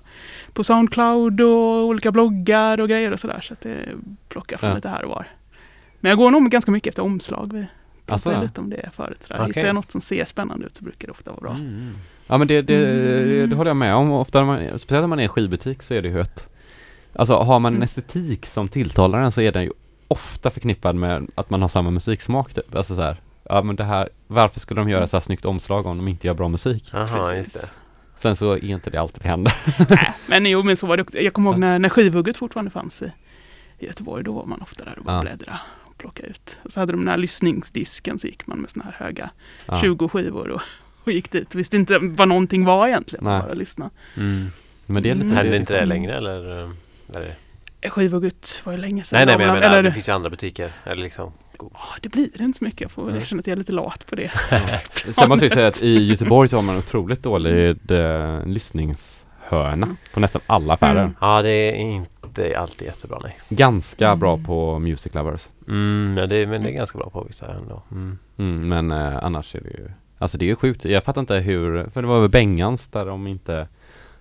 [0.52, 3.40] på Soundcloud och olika bloggar och grejer och sådär.
[3.40, 3.88] Så att det
[4.28, 4.74] plockar från Ja.
[4.76, 5.26] lite här och var.
[6.00, 7.52] Men jag går nog ganska mycket efter omslag.
[7.52, 7.66] Vi
[8.06, 9.22] pratade lite om det förut.
[9.22, 9.36] Sådär.
[9.40, 9.46] Okej.
[9.48, 11.50] Hittar jag något som ser spännande ut så brukar det ofta vara bra.
[11.54, 11.90] Mm.
[12.26, 13.50] Ja men det, det, det, Mm.
[13.50, 14.10] det håller jag med om.
[14.12, 16.48] Ofta när man, speciellt när man är i skivbutik så är det ju ett
[17.12, 17.82] Alltså har man en Mm.
[17.82, 19.70] estetik som tilltalar en så är den ju
[20.08, 22.74] ofta förknippad med att man har samma musiksmak typ.
[22.74, 23.16] Alltså så här,
[23.48, 26.26] ja men det här, varför skulle de göra så här snyggt omslag om de inte
[26.26, 26.90] gör bra musik?
[26.94, 27.70] Aha, just det.
[28.14, 29.52] Sen så är inte det alltid det händer.
[30.28, 31.18] Nej, men jo, men så var det också.
[31.18, 33.12] Jag kommer ihåg när, när skivhugget fortfarande fanns i,
[33.78, 34.24] i Göteborg.
[34.24, 35.22] Då var man ofta där och bara Ja.
[35.22, 36.58] bläddra och plocka ut.
[36.62, 39.30] Och så hade de den här lyssningsdisken så gick man med såna här höga
[39.66, 39.80] Ja.
[39.80, 40.60] 20 skivor och,
[41.04, 41.54] och gick dit.
[41.54, 43.24] Och visste inte vad någonting var egentligen.
[43.24, 43.40] Nej.
[43.42, 43.90] Bara lyssna.
[44.16, 44.46] Mm.
[44.86, 45.36] Men det är lite Mm.
[45.36, 46.62] Händer inte det längre eller?
[46.64, 46.70] eh,
[47.14, 47.88] Är det...
[47.90, 49.16] Skivhugget var ju länge sedan.
[49.16, 50.72] Nej, nej, men jag Eller- menar, det finns ju andra butiker.
[50.84, 51.32] Eller liksom.
[52.02, 52.80] Det blir inte så mycket.
[52.80, 53.20] Jag får väl Nej.
[53.22, 54.30] erkänna att jag är lite lat på det.
[55.14, 60.20] Sen måste jag säga att i Göteborg så har man otroligt dålig eh, lyssningshörna på
[60.20, 61.00] nästan alla affärer.
[61.02, 61.14] Mm.
[61.20, 63.38] Ja, det är inte alltid jättebra nej.
[63.48, 64.18] Ganska Mm.
[64.18, 65.48] bra på Music Lovers.
[65.68, 67.82] Mm, ja, det, men det är ganska bra på vissa ändå.
[67.90, 68.18] Mm.
[68.38, 70.84] Mm, men eh, annars är det ju Alltså det är ju sjukt.
[70.84, 73.68] Jag fattar inte hur För det var väl Bengans där de inte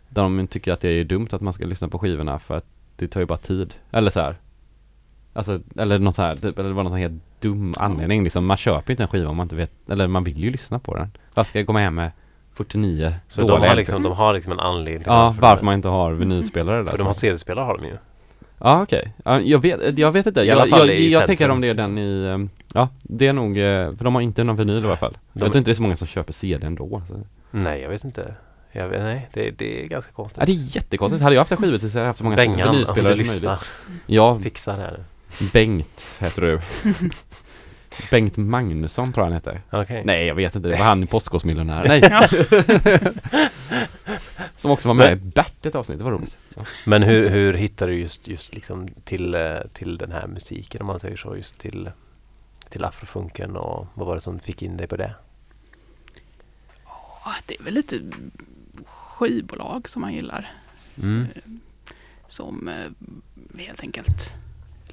[0.09, 2.65] Där de tycker att det är dumt att man ska lyssna på skivorna för att
[2.95, 3.73] det tar ju bara tid.
[3.91, 4.35] Eller så här.
[5.35, 8.45] Alltså, eller något så här, typ, eller det var någon sån helt dum anledning liksom.
[8.45, 10.79] Man köper ju inte en skiva om man inte vet, eller man vill ju lyssna
[10.79, 11.11] på den.
[11.35, 12.11] Varför ska jag komma hem med
[12.53, 13.77] 49 Så de dåliga har, LP?
[13.77, 16.77] liksom, de har liksom en anledning till Ja, varför varför de, man inte har vinylspelare
[16.77, 16.83] där.
[16.83, 16.97] För så.
[16.97, 17.97] de har CD-spelare har de ju.
[18.59, 20.41] Ja okej, ja, jag, vet, jag vet inte.
[20.41, 23.57] I jag, jag, jag tänker om det är den i, ehm, ja det är nog,
[23.57, 25.11] eh, för de har inte någon vinyl i alla fall.
[25.33, 27.01] De- jag tror inte det är så många som köper CD ändå.
[27.07, 27.19] Så.
[27.51, 28.35] Nej, jag vet inte.
[28.71, 30.37] Jag vet, nej, det, det är ganska konstigt.
[30.39, 31.23] Ja det är jättekonstigt.
[31.23, 33.13] Hade jag haft en skiva så hade jag haft så många Bengan, om du vinylspelare
[33.13, 33.49] som lyssnar.
[33.51, 33.65] möjligt.
[34.05, 34.99] Ja, Fixa det här.
[35.39, 36.61] Bengt heter du.
[38.11, 39.61] Bengt Magnusson tror jag han heter.
[39.71, 40.01] Okej.
[40.05, 41.83] Nej jag vet inte, det var han i Postkodmiljonär.
[41.87, 42.01] Nej!
[44.55, 46.37] Som också var med i Bert ett avsnitt, det var roligt.
[46.55, 46.65] Ja.
[46.85, 50.87] Men hur, hur hittar du just, just liksom till, eh, till den här musiken om
[50.87, 51.37] man säger så?
[51.37, 51.91] Just till,
[52.69, 55.15] till afrofunken och vad var det som fick in dig på det?
[57.25, 58.01] Ja, det är väl lite
[58.85, 60.51] skivbolag som man gillar.
[61.03, 61.27] Mm.
[62.27, 62.91] Som eh,
[63.59, 64.35] helt enkelt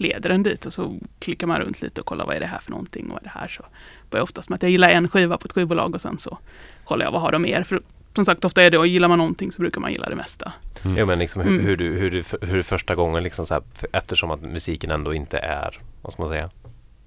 [0.02, 2.58] leder en dit och så klickar man runt lite och kollar vad är det här
[2.58, 3.48] för någonting och vad är det här.
[3.48, 3.64] Så
[4.10, 6.38] börjar oftast med att jag gillar en skiva på ett skivbolag och sen så
[6.84, 7.62] kollar jag vad har de mer.
[7.62, 7.82] För
[8.14, 10.52] som sagt ofta är det och gillar man någonting så brukar man gilla det mesta.
[10.84, 10.96] Mm.
[10.98, 11.66] Jo men liksom hur, Mm.
[11.66, 14.90] hur, du, hur, du, hur du första gången liksom så här, för, eftersom att musiken
[14.90, 16.50] ändå inte är, vad ska man säga,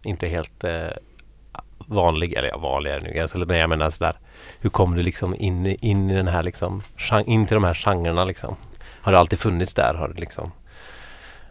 [0.03, 0.87] inte helt eh,
[1.87, 4.15] vanlig, eller ja, vanlig är det nu ganska, men jag menar sådär,
[4.59, 6.81] hur kom du liksom in, i- in i den här liksom,
[7.25, 8.55] in till de här genrerna liksom?
[9.01, 9.93] Har det alltid funnits där?
[9.93, 10.51] Har det liksom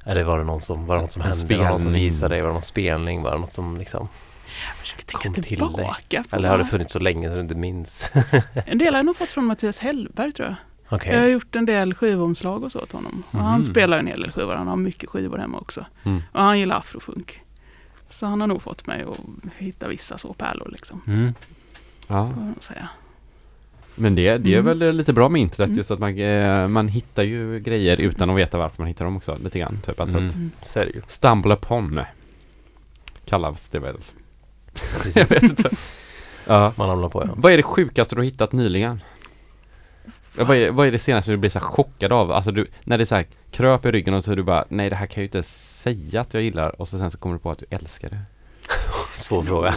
[0.05, 1.37] eller var det någon som, var det något som hände?
[1.47, 2.03] Var det någon som spelning.
[2.05, 2.41] visade dig?
[2.41, 3.23] Var det någon spelning?
[3.23, 4.09] Var det något som liksom
[4.69, 5.69] Jag försöker kom tänka till dig?
[5.69, 6.25] tillbaka.
[6.31, 8.11] Eller har det funnits så länge så du inte minns?
[8.67, 10.57] En del har jag nog fått från Mattias Hellberg tror jag.
[10.97, 11.13] Okej.
[11.13, 13.23] Jag har gjort en del skivomslag och så åt honom.
[13.31, 13.63] Och han Mhm.
[13.63, 14.55] spelar en hel del skivor.
[14.55, 15.87] Han har mycket skivor hemma också.
[16.05, 16.23] Mm.
[16.33, 17.41] Och han gillar afrofunk.
[18.11, 21.01] Så han har nog fått mig att hitta vissa så pärlor liksom.
[21.07, 21.35] Mm.
[22.09, 22.31] Ja.
[22.55, 22.89] Får säga.
[23.95, 24.79] Men det, det är Mm.
[24.79, 25.77] väl lite bra med internet Mm.
[25.79, 29.17] just att man, eh, man hittar ju grejer utan att veta varför man hittar dem
[29.17, 29.79] också lite grann.
[29.87, 30.51] Typ alltså Mm.
[30.63, 31.03] att det ju.
[31.07, 32.01] stumble upon
[33.25, 33.97] kallas det väl.
[35.15, 35.71] Jag vet inte.
[36.47, 36.73] Ja.
[36.77, 37.31] Man hamnar på ja.
[37.37, 39.01] Vad är det sjukaste du har hittat nyligen?
[40.37, 42.33] Ja, Vad är, vad är det senaste du blir så chockad av?
[42.33, 44.65] Alltså du, när det är så här kröp i ryggen och så är du bara
[44.69, 47.19] Nej det här kan jag ju inte säga att jag gillar och så sen så
[47.19, 48.19] kommer du på att du älskar det
[49.17, 49.75] Svår fråga.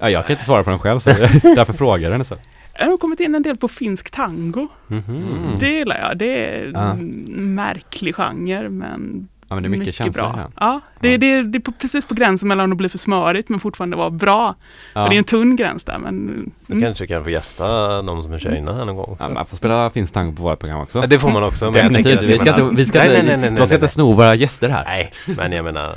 [0.00, 1.10] Ja jag kan inte svara på den själv så
[1.42, 2.36] därför frågar jag den så.
[2.78, 4.68] Jag har kommit in en del på finsk tango.
[4.86, 5.02] Mhm.
[5.08, 5.58] Mm.
[5.58, 6.18] Det gillar jag.
[6.18, 6.90] Det är Ja.
[6.90, 10.32] en märklig genre men Ja men det är mycket, i bra.
[10.36, 11.18] den Ja, det, Ja.
[11.18, 13.96] Det, är, det är på, precis på gränsen mellan att bli för smörigt men fortfarande
[13.96, 14.54] vara bra.
[14.94, 15.02] ja.
[15.04, 16.26] Och det är en tunn gräns där men...
[16.66, 16.84] Du Mm.
[16.84, 17.66] kanske kan få gästa
[18.02, 19.24] någon som är tjejerna här någon gång också.
[19.24, 21.64] ja, man får spela finsk tango på våra program också Ja, det får man också.
[21.64, 23.74] Men Definitivt, vi ska inte, vi ska nej, inte, nej, nej, nej, de ska nej,
[23.74, 25.94] inte sno våra gäster här Nej, men jag menar.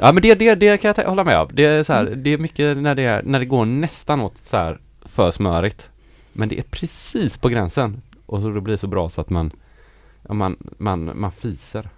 [0.00, 1.48] Ja men det, det, det kan jag hålla med om.
[1.52, 4.38] Det är så här, det är mycket när det, är, när det går nästan åt
[4.38, 5.90] så här för smörigt.
[6.36, 8.02] Men det är precis på gränsen.
[8.26, 9.50] Och så det blir så bra så att man,
[10.28, 11.88] man, man, man fiser.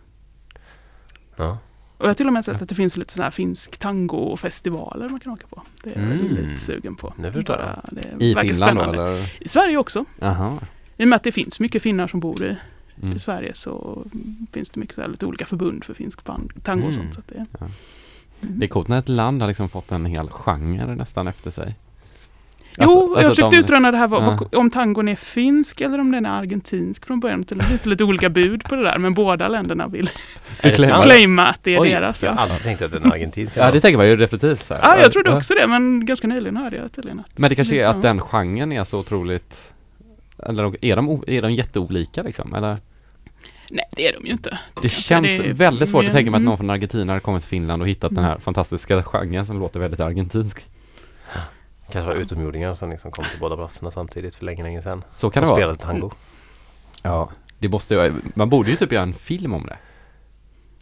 [1.37, 1.59] Ja.
[1.99, 5.09] Och jag har till och med sett att det finns lite sådana här finsk tango-festivaler
[5.09, 5.63] man kan åka på.
[5.85, 6.27] Det är jag Mm.
[6.35, 7.15] lite sugen på.
[7.19, 9.11] Nu förstår Bara, det I verkar Finland då spännande.
[9.13, 9.33] eller?
[9.41, 10.05] I Sverige också.
[10.19, 10.59] Jaha.
[10.97, 12.57] I och med att det finns mycket finnar som bor i,
[13.03, 13.17] Mm.
[13.17, 14.05] i Sverige så
[14.53, 16.93] finns det mycket så här, lite olika förbund för finsk tango och Mm.
[16.93, 17.15] sånt.
[17.15, 17.67] Så att det, Ja.
[17.67, 18.59] Mm.
[18.59, 21.75] Det är coolt när ett land har liksom fått en hel genre nästan efter sig.
[22.79, 24.23] Jo, Alltså- jag alltså försökte de- utröna det här vad,
[24.53, 24.59] Ja.
[24.59, 27.45] om tangon är finsk eller om den är argentinsk från början.
[27.49, 30.11] Det finns det lite olika bud på det där, men båda länderna vill
[30.61, 32.23] Är det claima att det är Oj, deras.
[32.23, 32.35] jag Ja.
[32.37, 34.81] har alltid tänkt att den argentinska Ja det tänker man ju definitivt så här.
[34.83, 37.77] Ja, jag trodde också det, men ganska nyligen hörde jag tydligen att Men det kanske
[37.77, 39.73] är att den genren är så otroligt
[40.47, 42.55] Eller är de, är de jätteolika liksom?
[42.55, 42.77] Eller?
[43.71, 44.51] Nej, det är de ju inte.
[44.51, 46.45] Det jag känns är väldigt svårt att tänka mig att mm.
[46.45, 49.81] någon från Argentina har kommit till Finland och hittat den här fantastiska genren som låter
[49.81, 50.67] väldigt argentinsk.
[51.93, 55.05] Kanske var utomjordingar som liksom kom till båda platserna samtidigt för länge, länge sedan.
[55.13, 55.61] Så kan och det vara.
[55.61, 56.11] spelade tango.
[57.03, 57.31] Ja.
[57.59, 59.77] Det måste ju, man borde ju typ göra en film om det.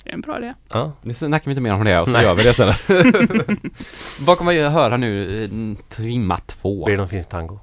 [0.05, 0.55] Det är en bra idé.
[0.69, 0.93] Ja.
[1.03, 2.23] Nu snackar vi inte mer om det och så Nej.
[2.25, 2.73] gör vi det sen.
[4.21, 5.51] Vad kommer vi höra nu, eh,
[5.89, 6.85] trimma två?
[6.85, 7.59] Blir det någon finsk tango?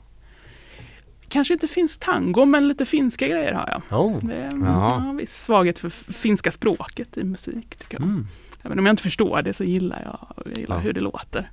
[1.29, 3.99] Kanske inte finns tango, men lite finska grejer har jag.
[4.05, 4.17] Oh.
[4.25, 7.75] Det är jag en viss svaghet för finska språket i musik.
[7.75, 8.03] Tycker jag.
[8.03, 8.27] Mm.
[8.63, 10.81] Även om jag inte förstår det så gillar jag, jag gillar Ja.
[10.81, 11.49] hur det låter.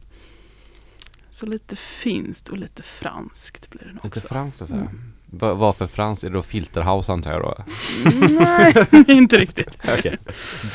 [1.38, 4.28] Så lite finskt och lite franskt blir det nog Lite också.
[4.28, 4.80] franskt och så här.
[4.82, 5.12] Mm.
[5.26, 6.24] Va- Vad för franskt?
[6.24, 7.64] Är det då Filterhouse antar jag då?
[8.10, 8.74] Mm, Nej,
[9.16, 9.68] inte riktigt.
[9.98, 10.18] Okej.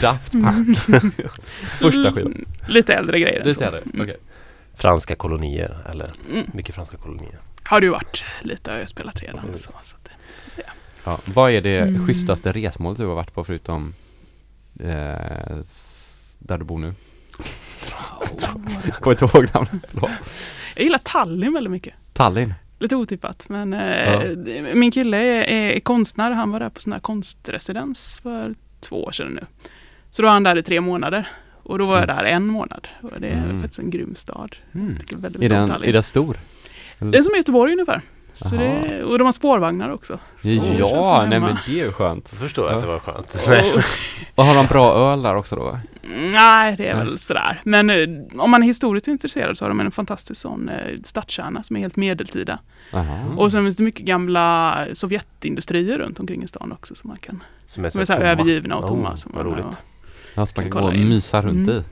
[0.01, 0.77] Daft Punk.
[1.79, 2.45] Första skivan.
[2.67, 3.65] Lite äldre grejer än Lite så.
[3.65, 4.17] äldre, okej.
[4.75, 6.45] Franska kolonier eller Mm.
[6.53, 7.39] mycket franska kolonier.
[7.63, 9.39] Har du varit lite, har jag spelat redan.
[9.45, 9.57] Mm.
[9.57, 10.09] Så, så att,
[10.43, 10.61] får se.
[11.03, 11.19] Ja.
[11.25, 12.07] Vad är det Mm.
[12.07, 13.93] schysstaste resmålet du har varit på förutom
[14.79, 15.57] eh,
[16.39, 16.93] där du bor nu?
[18.99, 19.85] Kommer inte ihåg namnet.
[20.75, 21.93] Jag gillar Tallinn väldigt mycket.
[22.13, 22.53] Tallinn.
[22.79, 25.43] Lite otippat, men eh, min kille är,
[25.75, 26.31] är konstnär.
[26.31, 29.45] Han var där på sån här konstresidens för två år sedan nu.
[30.11, 31.27] Så då var han där i tre månader.
[31.63, 32.87] Och då var jag där en månad.
[33.01, 33.61] Och det är Mm.
[33.61, 34.55] faktiskt en grym stad.
[34.73, 34.97] Mm.
[35.41, 36.37] Är den, är den stor?
[36.99, 38.01] Det är som Göteborg ungefär.
[38.33, 38.63] Så Aha.
[38.63, 40.19] det, och de har spårvagnar också.
[40.41, 42.29] Så som Ja, nej men det är ju skönt.
[42.31, 42.75] Jag förstår Ja.
[42.75, 43.33] att det var skönt.
[43.47, 43.83] Och,
[44.35, 45.79] Och har de bra öl där också då?
[46.35, 47.05] nej, det är Nej.
[47.05, 47.61] väl sådär.
[47.63, 47.97] Men eh,
[48.37, 51.79] om man är historiskt intresserad så har de en fantastisk sån eh, stadskärna som är
[51.79, 52.59] helt medeltida.
[52.91, 53.19] Jaha.
[53.37, 57.43] Och sen finns det mycket gamla Sovjetindustrier runt omkring i stan också som man kan
[57.67, 59.15] Som är Som är så här övergivna och Oh, tomma.
[59.15, 59.77] som vad man- roligt.
[60.35, 61.79] Ja, så man kan Kan gå och mysa runt Mm.
[61.79, 61.83] i.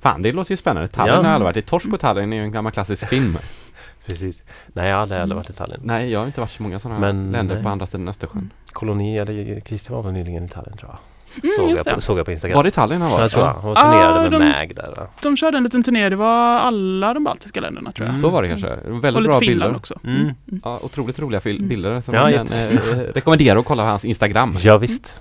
[0.00, 0.88] Fan, det låter ju spännande.
[0.88, 1.20] Tallinn Ja.
[1.20, 1.62] har jag aldrig varit i.
[1.62, 3.36] Torsk på Tallinn är ju en gammal klassisk film.
[4.06, 4.42] Precis.
[4.72, 5.80] Nej, jag hade aldrig varit i Tallinn.
[5.82, 7.62] Nej, jag har inte varit i så många sådana Men, länder nej.
[7.64, 8.50] på andra sidan Östersjön.
[8.72, 10.98] Koloni, eller Christer var väl nyligen i Tallinn tror jag.
[11.44, 12.56] Mm, såg, just jag på, såg jag på Instagram.
[12.56, 13.20] Var det i Tallinn han var?
[13.20, 13.56] Jag tror Ja.
[13.62, 13.70] jag.
[13.70, 14.94] Och turnerade Ah, med de- Mag där.
[14.96, 15.06] va?
[15.22, 18.16] De körde en liten turné, det var alla de baltiska länderna tror jag.
[18.16, 18.68] Så var det kanske.
[18.68, 19.76] Väldigt Och lite bra Finland bilder.
[19.76, 19.98] också.
[20.04, 20.30] Mm.
[20.64, 21.68] Ja, otroligt roliga Mm.
[21.68, 22.78] bilder som Ja, man eh,
[23.14, 24.56] rekommendera att kolla hans Instagram.
[24.60, 25.14] Ja, visst.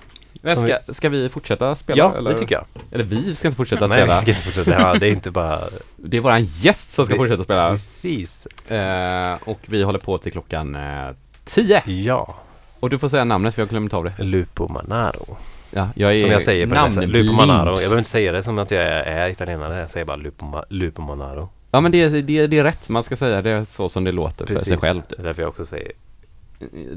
[0.46, 1.98] Men ska, ska vi fortsätta spela?
[1.98, 2.32] Ja, eller?
[2.32, 2.66] det tycker jag.
[2.92, 4.22] Eller vi ska inte fortsätta Nej, vi spela.
[4.22, 4.72] ska inte fortsätta.
[4.72, 5.60] Ja, det är inte bara...
[5.96, 7.70] Det är våran gäst som ska Det- fortsätta spela.
[7.70, 8.46] Precis.
[8.72, 11.10] Eh, och vi håller på till klockan eh,
[11.46, 11.82] 10.
[11.86, 12.36] Ja.
[12.80, 14.24] Och du får säga namnet för jag har glömt av det.
[14.24, 15.38] Lupo Manaro.
[15.72, 17.12] Ja, jag är Som jag säger på namnblind.
[17.14, 17.70] Lupo Manaro.
[17.70, 19.80] Jag behöver inte säga det som att jag är, är italienare.
[19.80, 21.50] Jag säger bara Lupo, Ma- Lupo Manaro.
[21.72, 24.46] Ja men det, det, det är rätt, man ska säga det så som det låter
[24.46, 25.02] för sig själv.
[25.10, 25.92] Det är därför jag också säger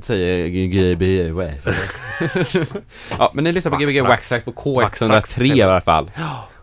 [0.03, 1.31] Säger GB
[3.19, 4.09] Ja men ni lyssnar på Gbg Trax.
[4.09, 5.37] Wax Trax på Wax Trax.
[5.39, 6.11] KX103 i alla fall.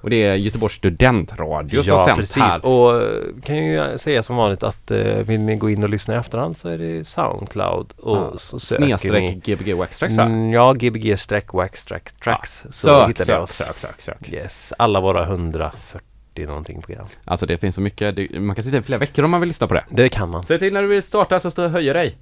[0.02, 2.44] Och det är Göteborgs studentradio som Ja, precis.
[2.44, 2.66] här.
[2.66, 6.14] Och eh, kan ju säga som vanligt att eh, vill ni gå in och lyssna
[6.14, 10.14] i efterhand så är det Soundcloud och Ja, så söker Snedstreck ni Gbg Waxtrax?
[10.14, 12.64] Mm, ja, gbg streck wax track tracks.
[12.66, 13.52] så Sök, hittar ni sök, oss.
[13.52, 14.30] sök, sök, sök.
[14.34, 16.02] Yes, alla våra 140
[16.48, 17.08] någonting program.
[17.26, 19.48] Alltså det finns så mycket, det, man kan sitta i flera veckor om man vill
[19.48, 19.84] lyssna på det.
[19.90, 20.44] Det kan man.
[20.44, 22.18] Se till när du vill starta så höja dig.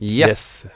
[0.00, 0.16] Då kör vi.
[0.16, 0.66] Yes!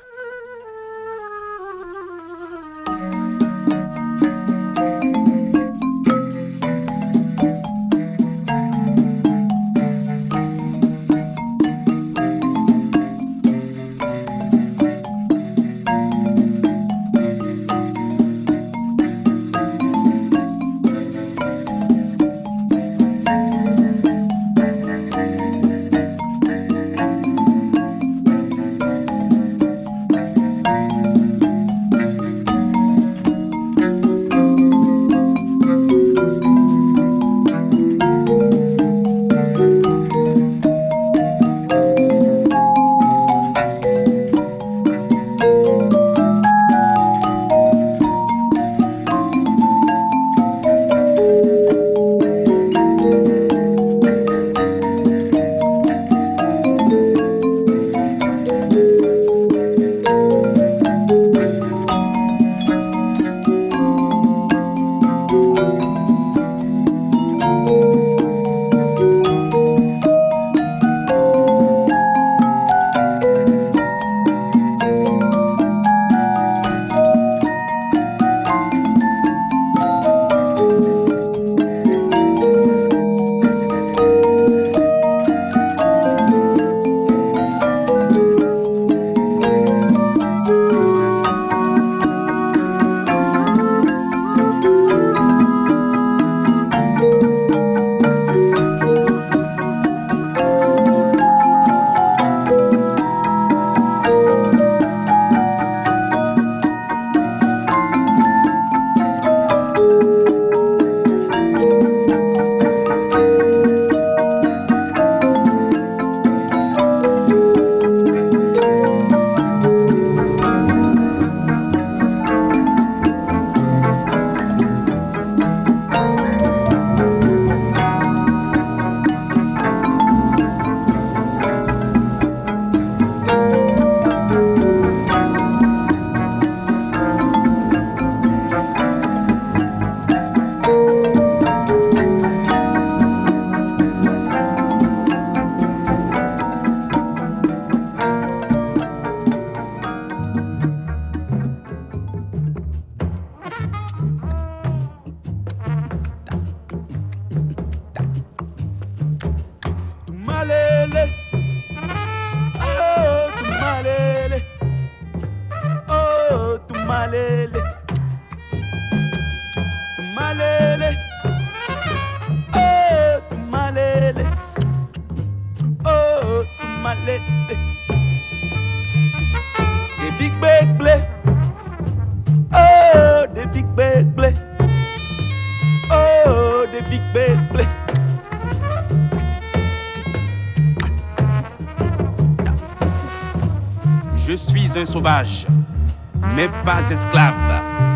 [196.37, 197.35] Mais pas esclave,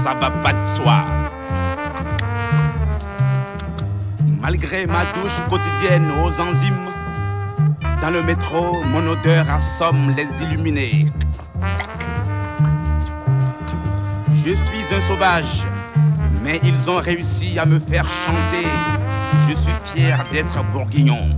[0.03, 1.05] ça va pas de soi.
[4.41, 6.91] Malgré ma douche quotidienne aux enzymes,
[8.03, 11.07] dans le métro, mon odeur assomme les illuminés.
[14.45, 15.65] Je suis un sauvage,
[16.43, 18.66] mais ils ont réussi à me faire chanter.
[19.49, 21.37] Je suis fier d'être bourguignon.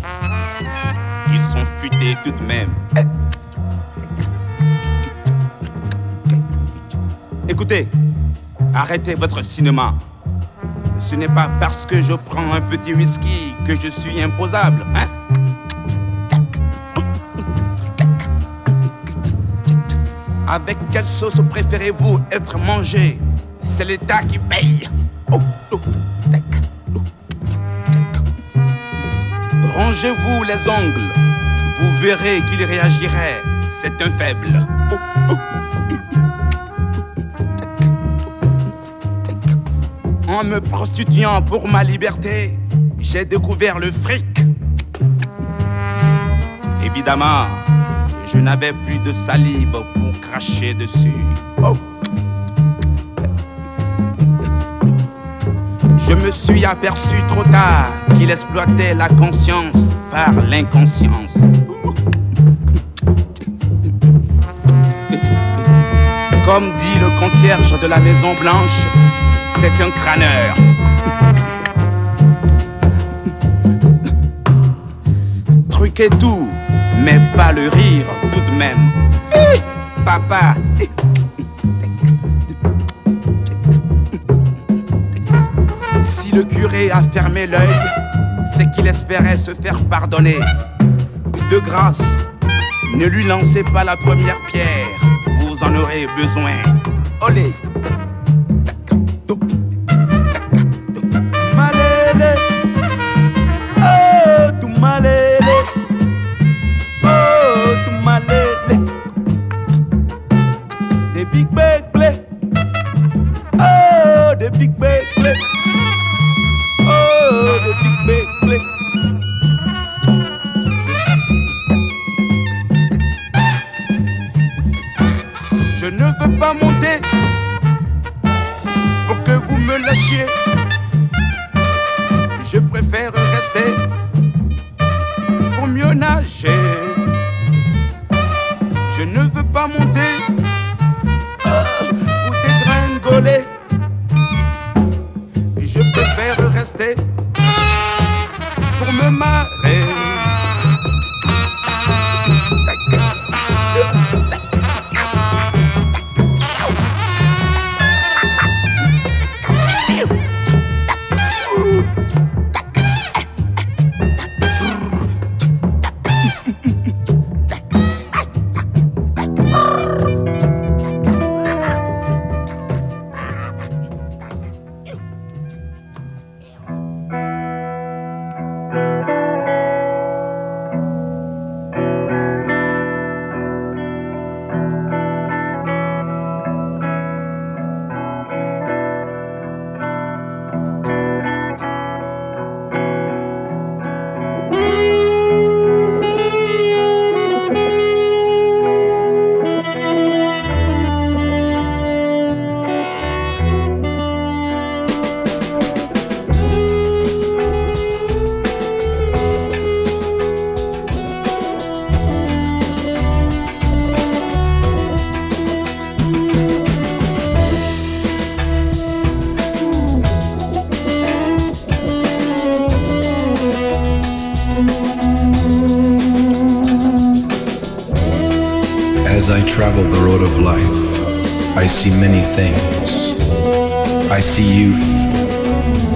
[1.33, 2.71] Ils sont futés tout de même.
[7.61, 7.87] Écoutez,
[8.73, 9.93] arrêtez votre cinéma.
[10.99, 15.07] Ce n'est pas parce que je prends un petit whisky que je suis imposable, hein?
[20.49, 23.21] Avec quelle sauce préférez-vous être mangé?
[23.61, 24.89] C'est l'État qui paye.
[29.77, 31.13] Rangez-vous les ongles.
[31.79, 33.43] Vous verrez qu'il réagirait.
[33.69, 34.67] C'est un faible.
[40.31, 42.57] En me prostituant pour ma liberté,
[43.01, 44.25] j'ai découvert le fric.
[46.85, 47.49] Évidemment,
[48.33, 51.13] je n'avais plus de salive pour cracher dessus.
[51.61, 51.73] Oh.
[55.99, 61.39] Je me suis aperçu trop tard qu'il exploitait la conscience par l'inconscience.
[66.47, 68.87] Comme dit le concierge de la Maison Blanche,
[69.61, 70.55] c'est un crâneur.
[75.69, 76.49] Truc et tout,
[77.05, 78.79] mais pas le rire tout de même.
[80.03, 80.55] Papa,
[86.01, 87.61] si le curé a fermé l'œil,
[88.57, 90.39] c'est qu'il espérait se faire pardonner.
[91.51, 92.27] De grâce,
[92.97, 94.89] ne lui lancez pas la première pierre,
[95.41, 96.55] vous en aurez besoin.
[97.21, 97.53] Olé!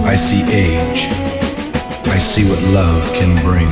[0.05, 1.09] I see age.
[2.07, 3.67] I see what love can bring.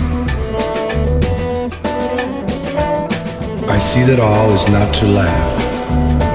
[3.69, 5.59] I see that all is not to laugh,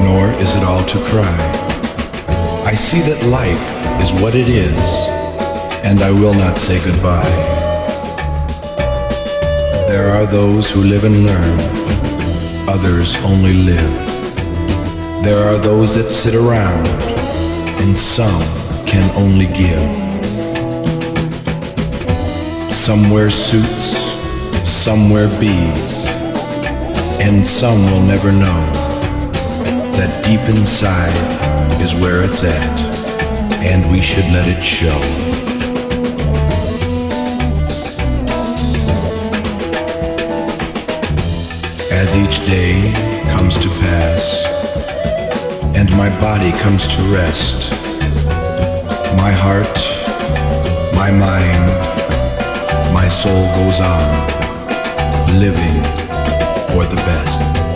[0.05, 1.39] nor is it all to cry.
[2.65, 3.61] I see that life
[4.01, 4.91] is what it is,
[5.85, 7.35] and I will not say goodbye.
[9.89, 11.59] There are those who live and learn,
[12.69, 13.95] others only live.
[15.25, 16.87] There are those that sit around,
[17.83, 19.95] and some can only give.
[22.73, 23.99] Some wear suits,
[24.67, 26.07] some wear beads,
[27.21, 28.61] and some will never know
[29.93, 31.13] that deep inside
[31.83, 32.81] is where it's at,
[33.63, 35.01] and we should let it show.
[41.93, 42.93] As each day
[43.33, 44.47] comes to pass,
[45.77, 47.78] and my body comes to rest,
[49.17, 49.79] my heart,
[50.95, 51.65] my mind,
[52.93, 55.83] my soul goes on, living
[56.73, 57.68] for the best.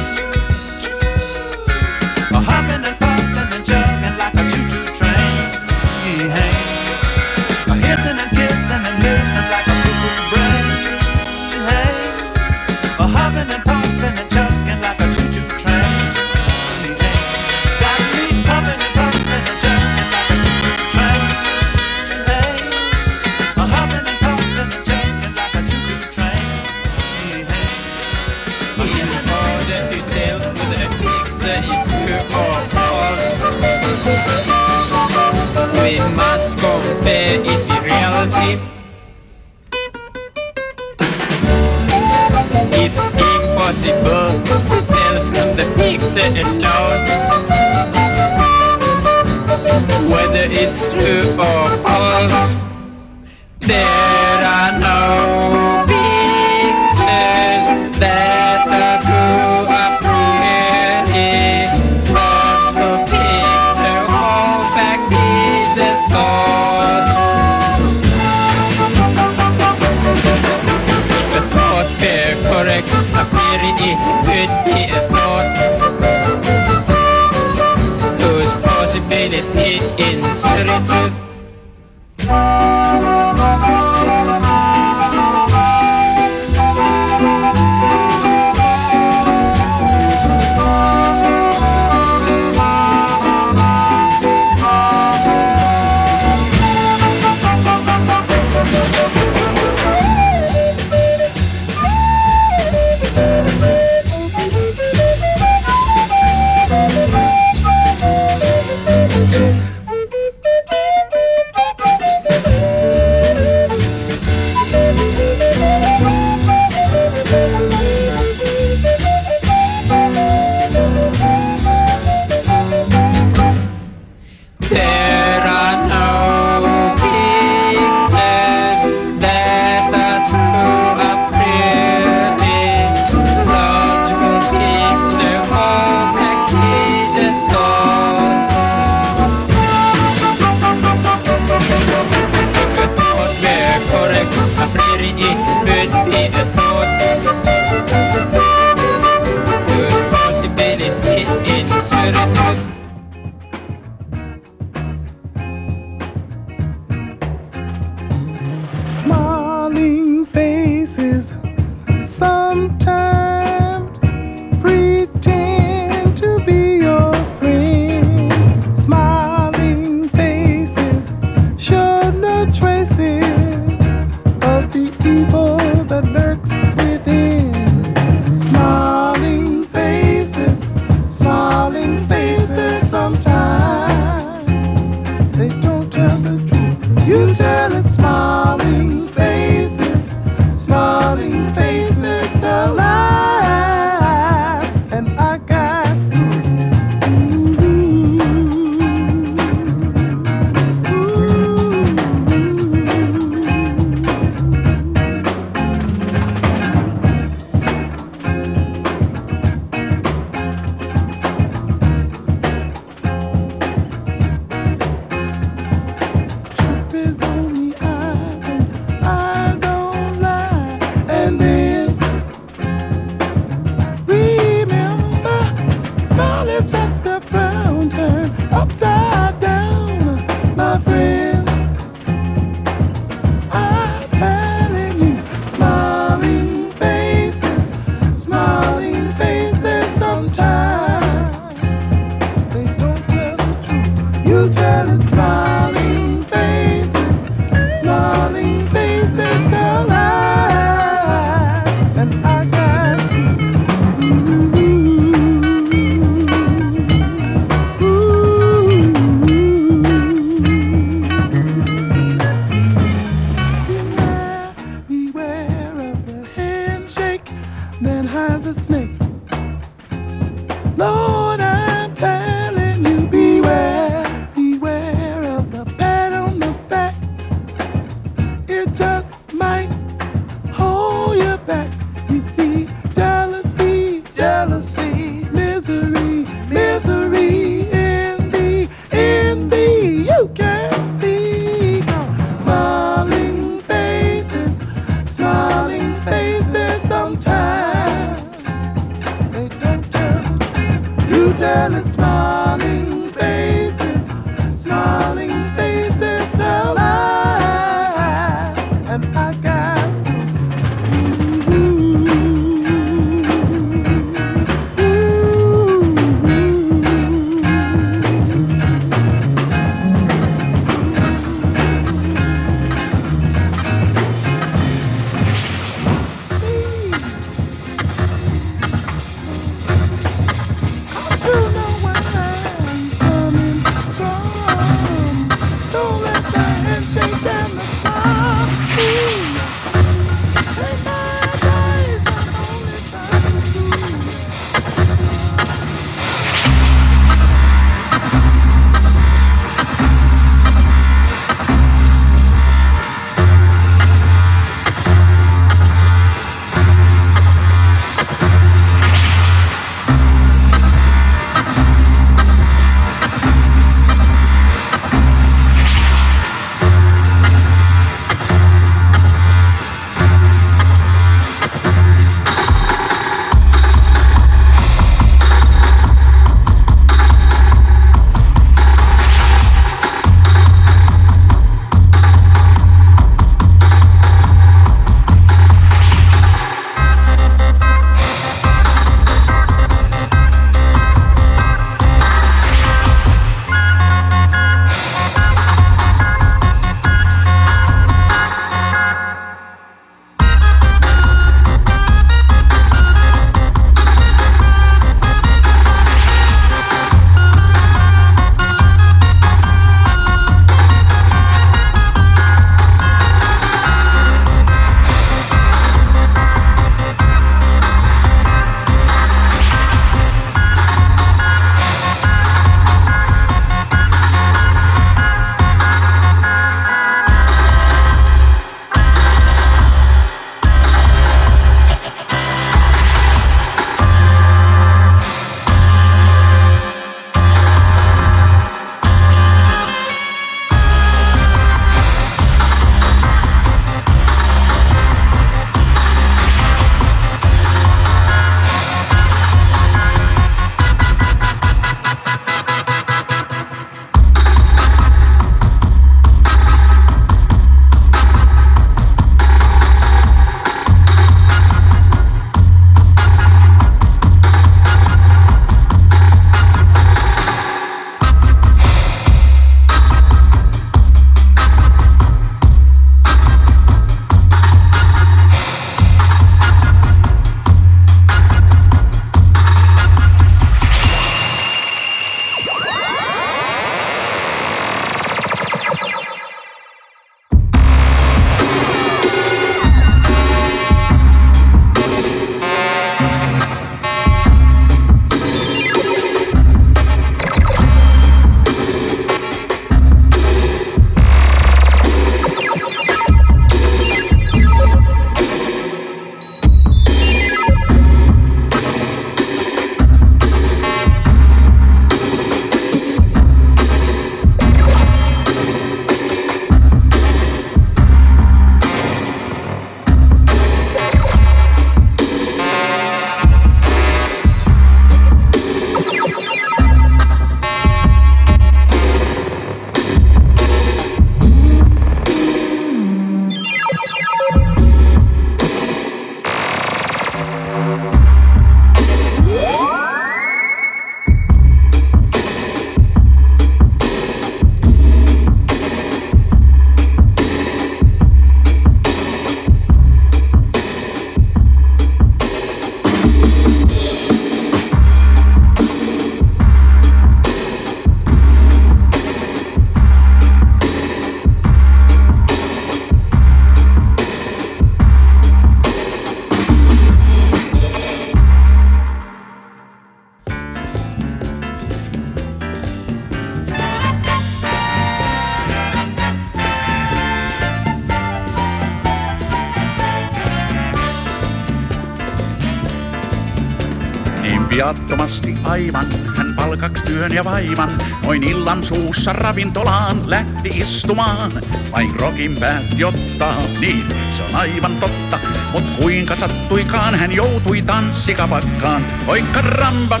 [584.48, 585.86] Viattomasti aivan.
[586.16, 587.70] Hän palkaks työn ja vaivan,
[588.04, 591.32] noin illan suussa ravintolaan lähti istumaan.
[591.72, 593.86] Vain rokin päätti ottaa, niin
[594.16, 595.18] se on aivan totta.
[595.52, 598.86] Mut kuinka sattuikaan hän joutui tanssikapakkaan.
[599.06, 600.00] Oi karamba,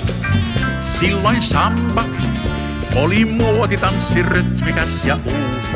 [0.82, 2.04] silloin samba
[2.96, 5.68] oli muotitanssi rytmikäs ja uusi.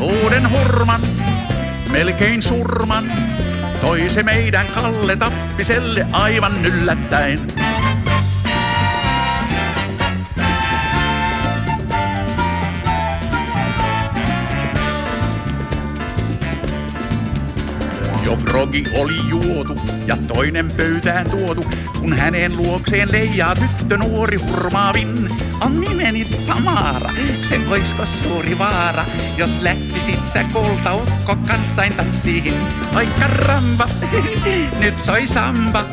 [0.00, 1.00] Uuden hurman,
[1.90, 3.04] melkein surman,
[3.82, 7.38] toi se meidän Kalle Tappiselle aivan yllättäen.
[18.32, 19.76] Jo progi oli juotu
[20.06, 21.64] ja toinen pöytään tuotu,
[22.00, 25.28] kun hänen luokseen leijaa tyttö nuori hurmaavin.
[25.60, 27.10] On nimeni Tamara,
[27.42, 29.04] se voisko suuri vaara,
[29.36, 32.54] jos lähtisit sä kolta ukko kanssain tanssiin.
[32.96, 33.88] Oi karamba,
[34.80, 35.84] nyt soi samba,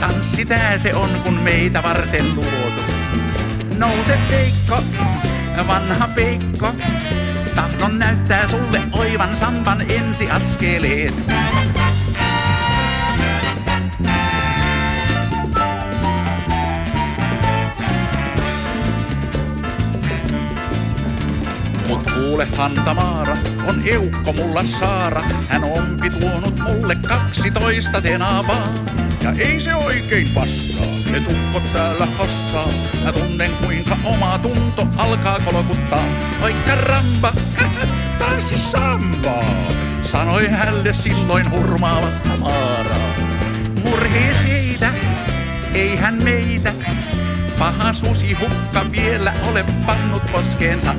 [0.00, 2.82] tanssi tää se on kun meitä varten luotu.
[3.76, 4.82] Nouse Peikko,
[5.66, 6.72] vanha Peikko,
[7.56, 11.14] tahdon näyttää sulle oivan samban ensiaskeleet.
[22.30, 23.36] Mut kuulehan Tamara,
[23.66, 25.22] on eukko mulla Saara.
[25.48, 28.68] Hän onpi tuonut mulle kaksitoista tenavaa.
[29.22, 32.68] Ja ei se oikein passaa, ne tukkot täällä hassaa.
[33.04, 36.04] Mä tunnen kuinka oma tunto alkaa kolkuttaa.
[36.42, 37.32] Oi karamba,
[38.18, 42.96] tanssi sambaa, sanoi hälle silloin hurmaava Tamara.
[43.84, 44.92] Murhees heitä,
[45.74, 46.72] ei hän meitä,
[47.58, 50.94] paha susi hukka vielä ole pannut poskeensa.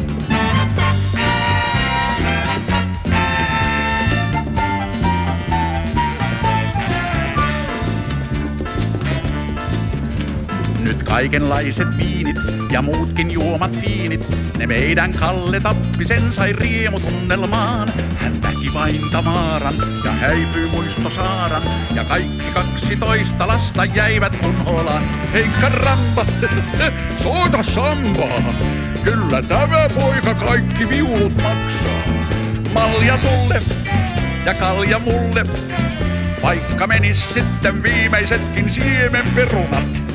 [10.91, 12.35] Nyt kaikenlaiset viinit
[12.71, 14.27] ja muutkin juomat fiinit,
[14.57, 17.93] ne meidän Kalle Tappisen sai riemutunnelmaan.
[18.15, 19.73] Hän näki vain Tamaran
[20.05, 21.61] ja häipyi muistosaaran,
[21.95, 25.03] ja kaikki kaksitoista lasta jäivät unholaan.
[25.33, 26.25] Hei karamba,
[27.23, 28.53] soita sambaa,
[29.03, 32.03] kyllä tämä poika kaikki viulut maksaa.
[32.73, 33.61] Malja sulle
[34.45, 35.43] ja kalja mulle,
[36.43, 40.10] vaikka menis sitten viimeisetkin siemenperunat.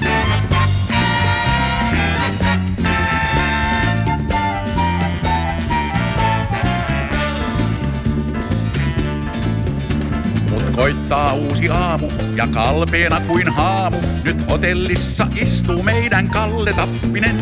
[10.86, 13.96] Koittaa uusi aamu ja kalpeena kuin haamu.
[14.24, 17.36] Nyt hotellissa istuu meidän Kalle Tappinen.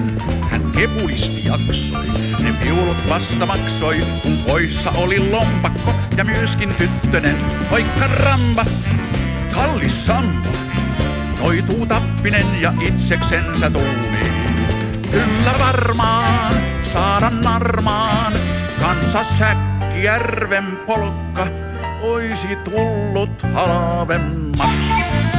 [0.51, 2.07] Hän kepulisti jaksoi,
[2.43, 7.37] ne viulut vasta maksoi, kun poissa oli lompakko ja myöskin tyttönen.
[7.71, 8.65] Oi karamba,
[9.55, 10.49] kallis samba,
[11.41, 14.33] noituu Tappinen ja itseksensä tuumii.
[15.11, 18.33] Kyllä varmaan saada narmaan,
[18.81, 21.64] kanssa Säkkijärven polkka
[22.05, 25.34] oisi tullut halvemmaksi.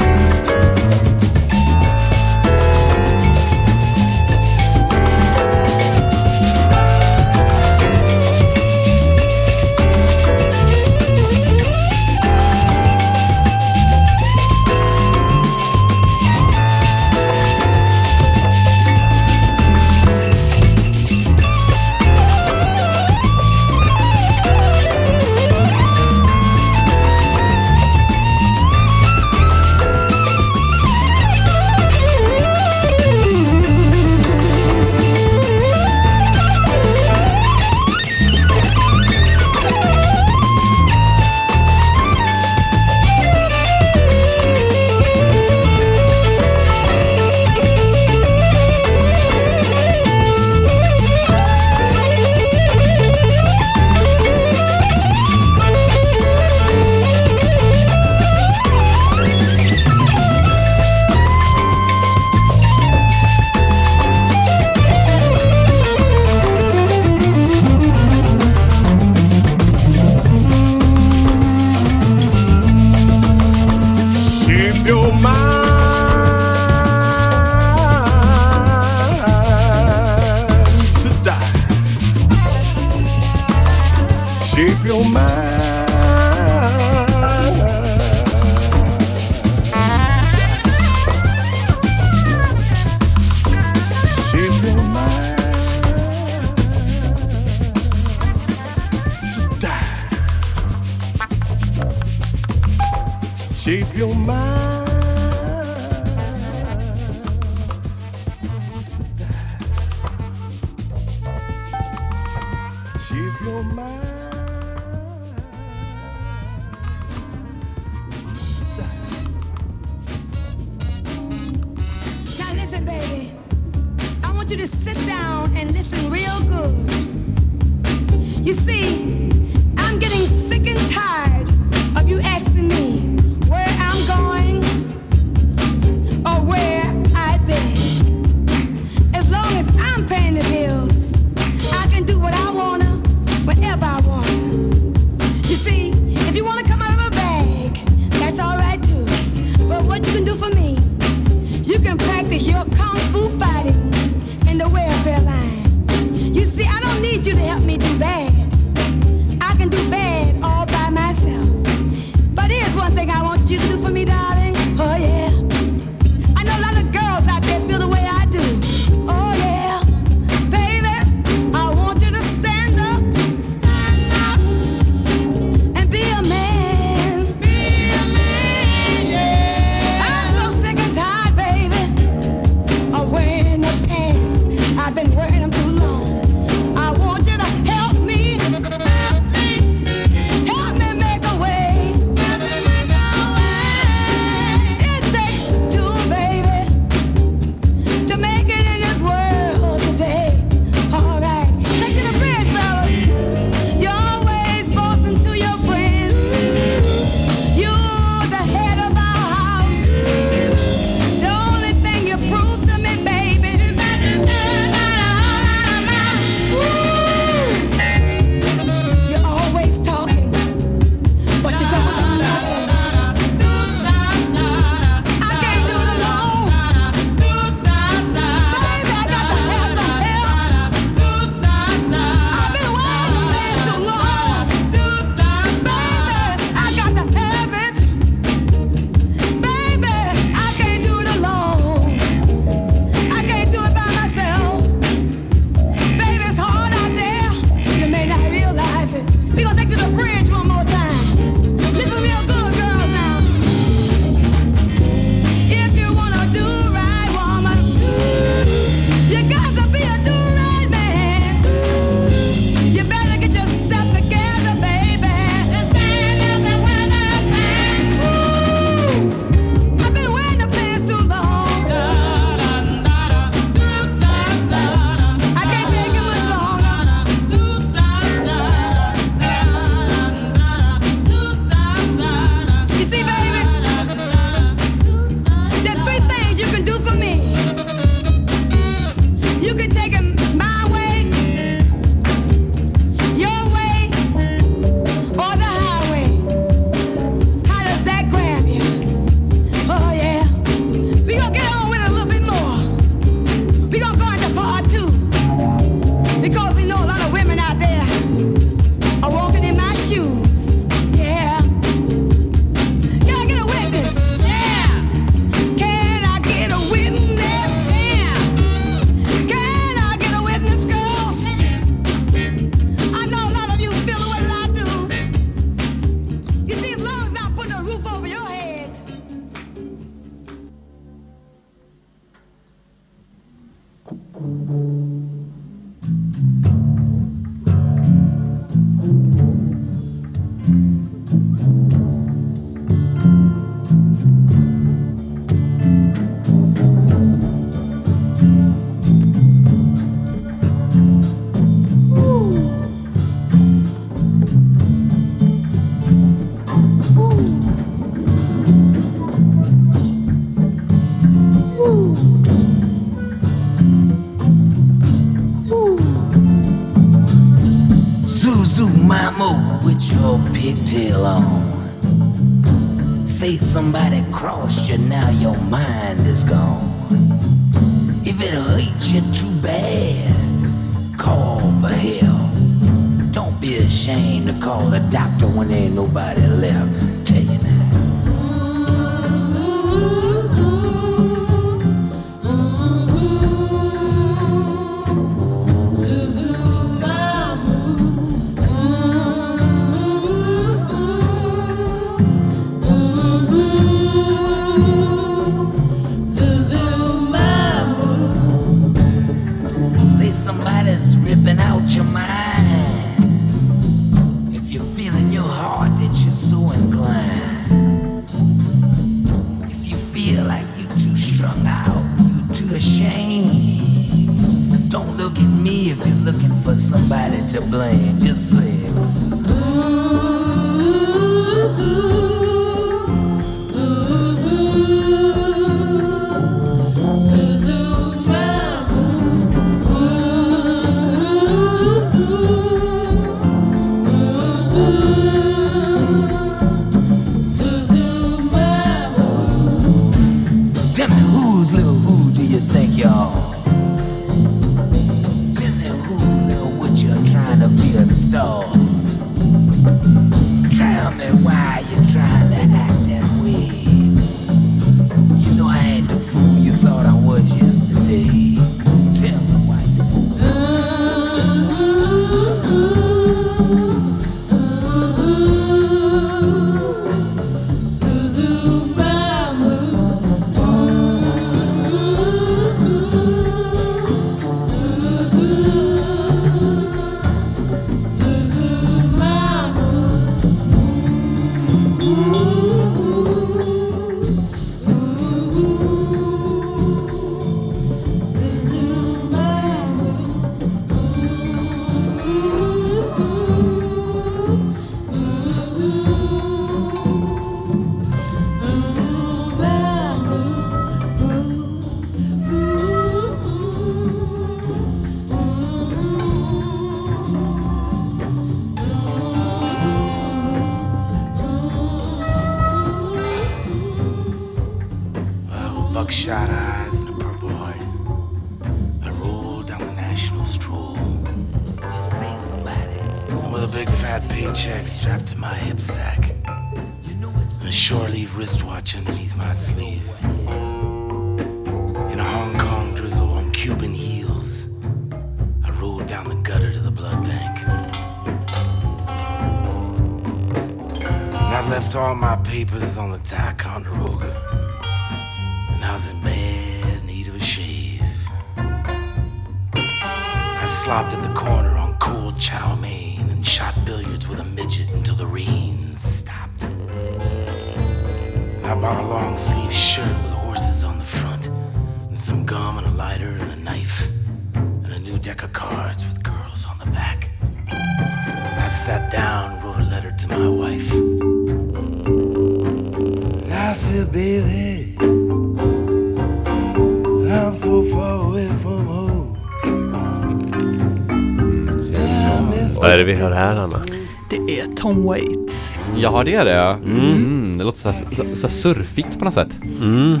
[594.70, 595.54] Tom Waits.
[595.76, 596.40] Ja, det är det.
[596.40, 597.38] Mm.
[597.38, 599.32] det låter så, här, så, så här surfigt på något sätt.
[599.60, 600.00] Mm.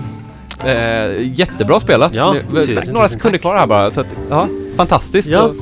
[0.64, 2.14] Eh, jättebra spelat.
[2.14, 3.90] Ja, Det- tusen, Några tusen sekunder kvar här bara.
[3.90, 5.30] Så att, ja, fantastiskt.
[5.30, 5.42] Ja.
[5.42, 5.54] Och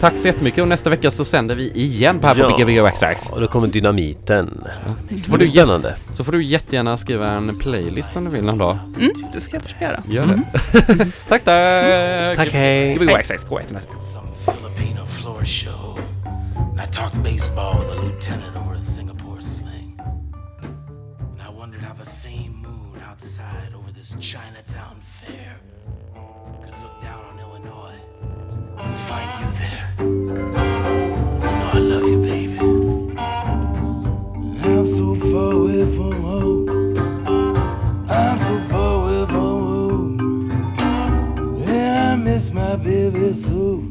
[0.00, 2.82] tack så jättemycket och nästa vecka så sänder vi igen på här på Bigga Bigga
[2.82, 3.28] Backstracks.
[3.30, 4.64] och då kommer dynamiten.
[5.18, 5.94] Så får, du, spännande.
[5.96, 8.78] så får du jättegärna skriva en playlist om du vill någon dag.
[8.98, 9.98] Mm, det ska jag försöka göra.
[10.08, 10.42] Gör det.
[11.28, 12.36] tack, tack!
[12.36, 12.88] Tack, hej.
[12.88, 13.60] Bigga Bigga Backstracks på
[16.82, 20.00] I talked baseball with a lieutenant over a Singapore sling.
[20.60, 25.60] And I wondered how the same moon outside over this Chinatown fair
[26.60, 28.00] could look down on Illinois
[28.78, 29.94] and find you there.
[30.00, 32.58] You know I love you, baby.
[34.64, 36.68] I'm so far away from home.
[38.10, 41.58] I'm so far away from home.
[41.64, 43.81] Yeah, I miss my baby so.